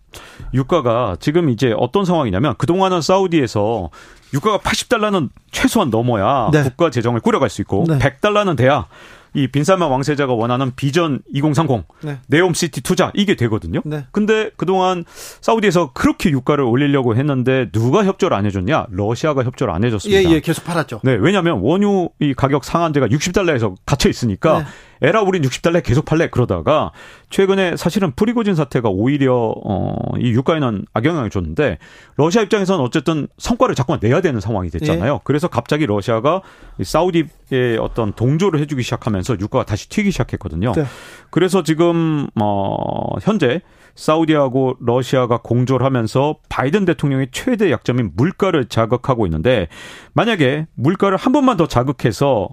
유가가 0.53 1.15
지금 1.19 1.49
이제 1.49 1.73
어떤 1.77 2.03
상황이냐면 2.03 2.55
그동안은 2.57 3.01
사우디에서 3.01 3.91
유가가 4.33 4.57
80달러는 4.57 5.29
최소한 5.51 5.89
넘어야 5.91 6.49
네. 6.51 6.63
국가 6.63 6.89
재정을 6.89 7.19
꾸려갈 7.19 7.49
수 7.49 7.61
있고 7.61 7.85
네. 7.87 7.99
100달러는 7.99 8.57
돼야 8.57 8.87
이 9.33 9.47
빈살만 9.47 9.89
왕세자가 9.89 10.33
원하는 10.33 10.71
비전 10.75 11.21
2030 11.33 11.83
네. 12.01 12.19
네옴시티 12.27 12.81
투자 12.81 13.11
이게 13.13 13.35
되거든요. 13.35 13.81
네. 13.85 14.05
근데 14.11 14.51
그동안 14.57 15.05
사우디에서 15.41 15.93
그렇게 15.93 16.29
유가를 16.29 16.63
올리려고 16.63 17.15
했는데 17.15 17.69
누가 17.71 18.03
협조를 18.03 18.35
안 18.35 18.45
해줬냐? 18.45 18.87
러시아가 18.89 19.43
협조를 19.43 19.73
안 19.73 19.83
해줬습니다. 19.83 20.29
예, 20.29 20.35
예, 20.35 20.39
계속 20.41 20.65
팔았죠. 20.65 21.01
네, 21.03 21.13
왜냐하면 21.13 21.59
원유 21.59 22.09
이 22.19 22.33
가격 22.33 22.63
상한제가 22.63 23.07
60달러에서 23.07 23.75
갇혀 23.85 24.09
있으니까 24.09 24.59
네. 24.59 24.65
에라 25.01 25.21
우린 25.21 25.41
60달러에 25.41 25.83
계속 25.83 26.05
팔래 26.05 26.29
그러다가 26.29 26.91
최근에 27.29 27.75
사실은 27.75 28.11
프리고진 28.11 28.55
사태가 28.55 28.89
오히려 28.89 29.53
어이 29.63 30.31
유가에는 30.31 30.85
악영향을 30.93 31.29
줬는데 31.29 31.79
러시아 32.17 32.41
입장에서는 32.43 32.83
어쨌든 32.83 33.27
성과를 33.37 33.75
자꾸만 33.75 33.99
내야 34.01 34.21
되는 34.21 34.39
상황이 34.39 34.69
됐잖아요. 34.69 35.13
예. 35.13 35.19
그래서 35.23 35.47
갑자기 35.47 35.85
러시아가 35.85 36.41
사우디에 36.81 37.77
어떤 37.79 38.13
동조를 38.13 38.59
해주기 38.59 38.83
시작하면서 38.83 39.39
유가가 39.39 39.65
다시 39.65 39.89
튀기 39.89 40.11
시작했거든요. 40.11 40.73
네. 40.73 40.85
그래서 41.31 41.63
지금 41.63 42.27
어 42.39 43.19
현재 43.21 43.61
사우디하고 43.95 44.77
러시아가 44.79 45.37
공조를 45.37 45.85
하면서 45.85 46.37
바이든 46.49 46.85
대통령의 46.85 47.27
최대 47.31 47.71
약점인 47.71 48.11
물가를 48.15 48.65
자극하고 48.65 49.25
있는데 49.27 49.67
만약에 50.13 50.67
물가를 50.75 51.17
한 51.17 51.33
번만 51.33 51.57
더 51.57 51.67
자극해서 51.67 52.49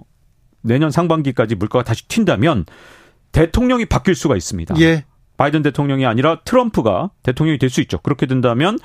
내년 0.61 0.91
상반기까지 0.91 1.55
물가가 1.55 1.83
다시 1.83 2.07
튄다면 2.07 2.65
대통령이 3.31 3.85
바뀔 3.85 4.15
수가 4.15 4.35
있습니다. 4.35 4.75
예. 4.81 5.05
바이든 5.37 5.61
대통령이 5.61 6.05
아니라 6.05 6.41
트럼프가 6.43 7.11
대통령이 7.23 7.59
될 7.59 7.69
수 7.69 7.79
있죠. 7.81 7.99
그렇게 7.99 8.25
된다면 8.25 8.77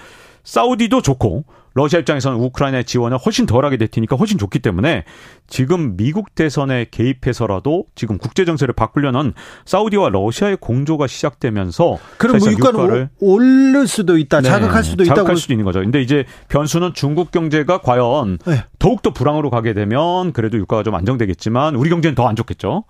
사우디도 0.45 1.03
좋고 1.03 1.45
러시아 1.75 1.99
입장에서는 2.01 2.39
우크라이나의 2.39 2.85
지원을 2.85 3.19
훨씬 3.19 3.47
덜하게 3.47 3.77
될 3.77 3.89
테니까 3.89 4.17
훨씬 4.17 4.39
좋기 4.39 4.61
때문에 4.61 5.05
지금 5.47 5.97
미국 5.97 6.35
대선에 6.35 6.87
개입해서라도 6.91 7.87
지금 7.95 8.19
국제 8.19 8.45
정세를 8.45 8.75
바꾸려는 8.75 9.33
사우디와 9.65 10.11
러시아의 10.11 10.59
공조가 10.61 11.07
시작되면서 11.07 11.99
그럼 12.19 12.37
유가를 12.37 13.11
오를 13.21 13.87
수도 13.87 14.17
있다, 14.19 14.41
네, 14.41 14.49
자극할 14.49 14.85
수도 14.85 15.03
있다, 15.05 15.15
자극할 15.15 15.37
수도 15.37 15.53
있는 15.53 15.65
거죠. 15.65 15.81
근데 15.81 16.01
이제 16.01 16.25
변수는 16.49 16.95
중국 16.95 17.31
경제가 17.31 17.79
과연 17.79 18.39
네. 18.47 18.65
더욱 18.79 19.03
더 19.03 19.13
불황으로 19.13 19.51
가게 19.51 19.75
되면 19.75 20.33
그래도 20.33 20.57
유가가 20.59 20.83
좀 20.83 20.95
안정되겠지만 20.95 21.75
우리 21.75 21.91
경제는 21.91 22.15
더 22.15 22.25
안 22.25 22.37
좋겠죠. 22.37 22.85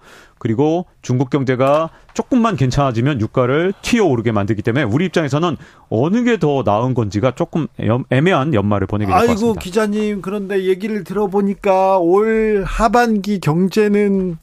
그리고 0.45 0.85
중국 1.01 1.31
경제가 1.31 1.89
조금만 2.13 2.55
괜찮아지면 2.57 3.19
유가를 3.23 3.73
튀어 3.81 4.05
오르게 4.05 4.31
만들기 4.31 4.61
때문에 4.61 4.85
우리 4.85 5.07
입장에서는 5.07 5.57
어느 5.89 6.23
게 6.23 6.37
더 6.37 6.63
나은 6.67 6.93
건지가 6.93 7.31
조금 7.35 7.67
애매한 8.11 8.53
연말을 8.53 8.87
보내게 8.87 9.11
될 9.11 9.19
것 9.21 9.27
같습니다. 9.27 9.47
아이고 9.49 9.59
기자님 9.59 10.21
그런데 10.21 10.65
얘기를 10.65 11.03
들어보니까 11.03 11.97
올 11.99 12.63
하반기 12.67 13.41
경제는 13.41 14.37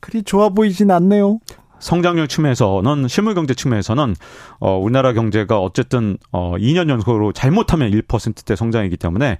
그리 0.00 0.22
좋아 0.22 0.50
보이진 0.50 0.90
않네요. 0.90 1.38
성장률 1.80 2.28
측면에서는 2.28 3.08
실물 3.08 3.34
경제 3.34 3.54
측면에서는 3.54 4.14
어 4.60 4.76
우리나라 4.76 5.12
경제가 5.12 5.60
어쨌든 5.60 6.18
어 6.32 6.54
2년 6.58 6.88
연속으로 6.90 7.32
잘못하면 7.32 7.90
1%대 7.90 8.56
성장이기 8.56 8.96
때문에 8.96 9.38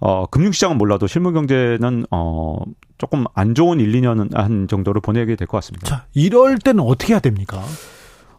어 0.00 0.26
금융 0.26 0.52
시장은 0.52 0.78
몰라도 0.78 1.06
실물 1.06 1.32
경제는 1.32 2.06
어 2.10 2.56
조금 2.98 3.24
안 3.34 3.54
좋은 3.54 3.80
1, 3.80 3.92
2년 3.92 4.34
한 4.34 4.68
정도를 4.68 5.00
보내게 5.00 5.36
될 5.36 5.46
것 5.46 5.58
같습니다. 5.58 5.86
자, 5.86 6.04
이럴 6.14 6.58
때는 6.58 6.82
어떻게 6.84 7.12
해야 7.14 7.20
됩니까? 7.20 7.62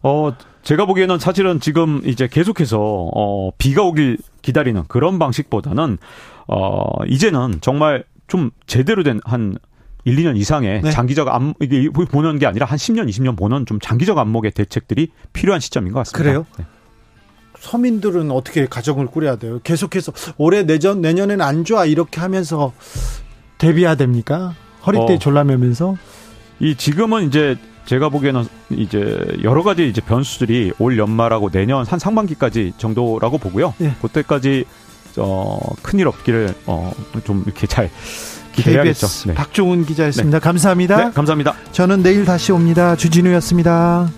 어, 0.02 0.32
제가 0.62 0.86
보기에는 0.86 1.18
사실은 1.18 1.60
지금 1.60 2.00
이제 2.04 2.26
계속해서 2.28 2.78
어 2.80 3.50
비가 3.58 3.82
오길 3.82 4.18
기다리는 4.42 4.84
그런 4.88 5.18
방식보다는 5.18 5.98
어 6.48 7.04
이제는 7.06 7.58
정말 7.60 8.04
좀 8.26 8.50
제대로 8.66 9.02
된 9.02 9.20
한 9.24 9.56
1, 10.04 10.16
2년 10.16 10.36
이상의 10.36 10.82
네. 10.82 10.90
장기적 10.90 11.28
안 11.28 11.54
이게 11.60 11.88
보는 11.88 12.38
게 12.38 12.46
아니라 12.46 12.66
한 12.66 12.78
10년, 12.78 13.08
20년 13.08 13.36
보는 13.36 13.66
좀 13.66 13.78
장기적 13.80 14.18
안목의 14.18 14.52
대책들이 14.52 15.10
필요한 15.32 15.60
시점인 15.60 15.92
것 15.92 16.00
같습니다. 16.00 16.18
그래요? 16.18 16.46
네. 16.58 16.64
서민들은 17.58 18.30
어떻게 18.30 18.66
가정을 18.66 19.06
꾸려야 19.06 19.36
돼요? 19.36 19.60
계속해서 19.62 20.12
올해 20.38 20.62
내년 20.62 21.00
내년에는 21.00 21.44
안 21.44 21.64
좋아 21.64 21.84
이렇게 21.84 22.20
하면서 22.20 22.72
대비해야 23.58 23.94
됩니까? 23.94 24.54
허리띠 24.86 25.12
어, 25.12 25.18
졸라매면서? 25.18 25.96
이 26.60 26.74
지금은 26.74 27.26
이제 27.26 27.56
제가 27.84 28.08
보기에는 28.08 28.44
이제 28.70 29.18
여러 29.42 29.62
가지 29.62 29.88
이제 29.88 30.00
변수들이 30.00 30.72
올 30.78 30.98
연말하고 30.98 31.50
내년 31.50 31.84
한 31.84 31.98
상반기까지 31.98 32.74
정도라고 32.78 33.38
보고요. 33.38 33.74
예. 33.80 33.94
그때까지 34.00 34.64
어, 35.18 35.58
큰일 35.82 36.08
없기를 36.08 36.54
어, 36.66 36.92
좀 37.24 37.42
이렇게 37.46 37.66
잘 37.66 37.90
기대해야겠죠. 38.60 39.06
네. 39.26 39.34
박종훈 39.34 39.84
기자였습니다. 39.84 40.38
네. 40.38 40.42
감사합니다. 40.42 40.96
네, 40.96 41.10
감사합니다. 41.12 41.54
저는 41.72 42.02
내일 42.02 42.24
다시 42.24 42.52
옵니다. 42.52 42.96
주진우였습니다. 42.96 44.08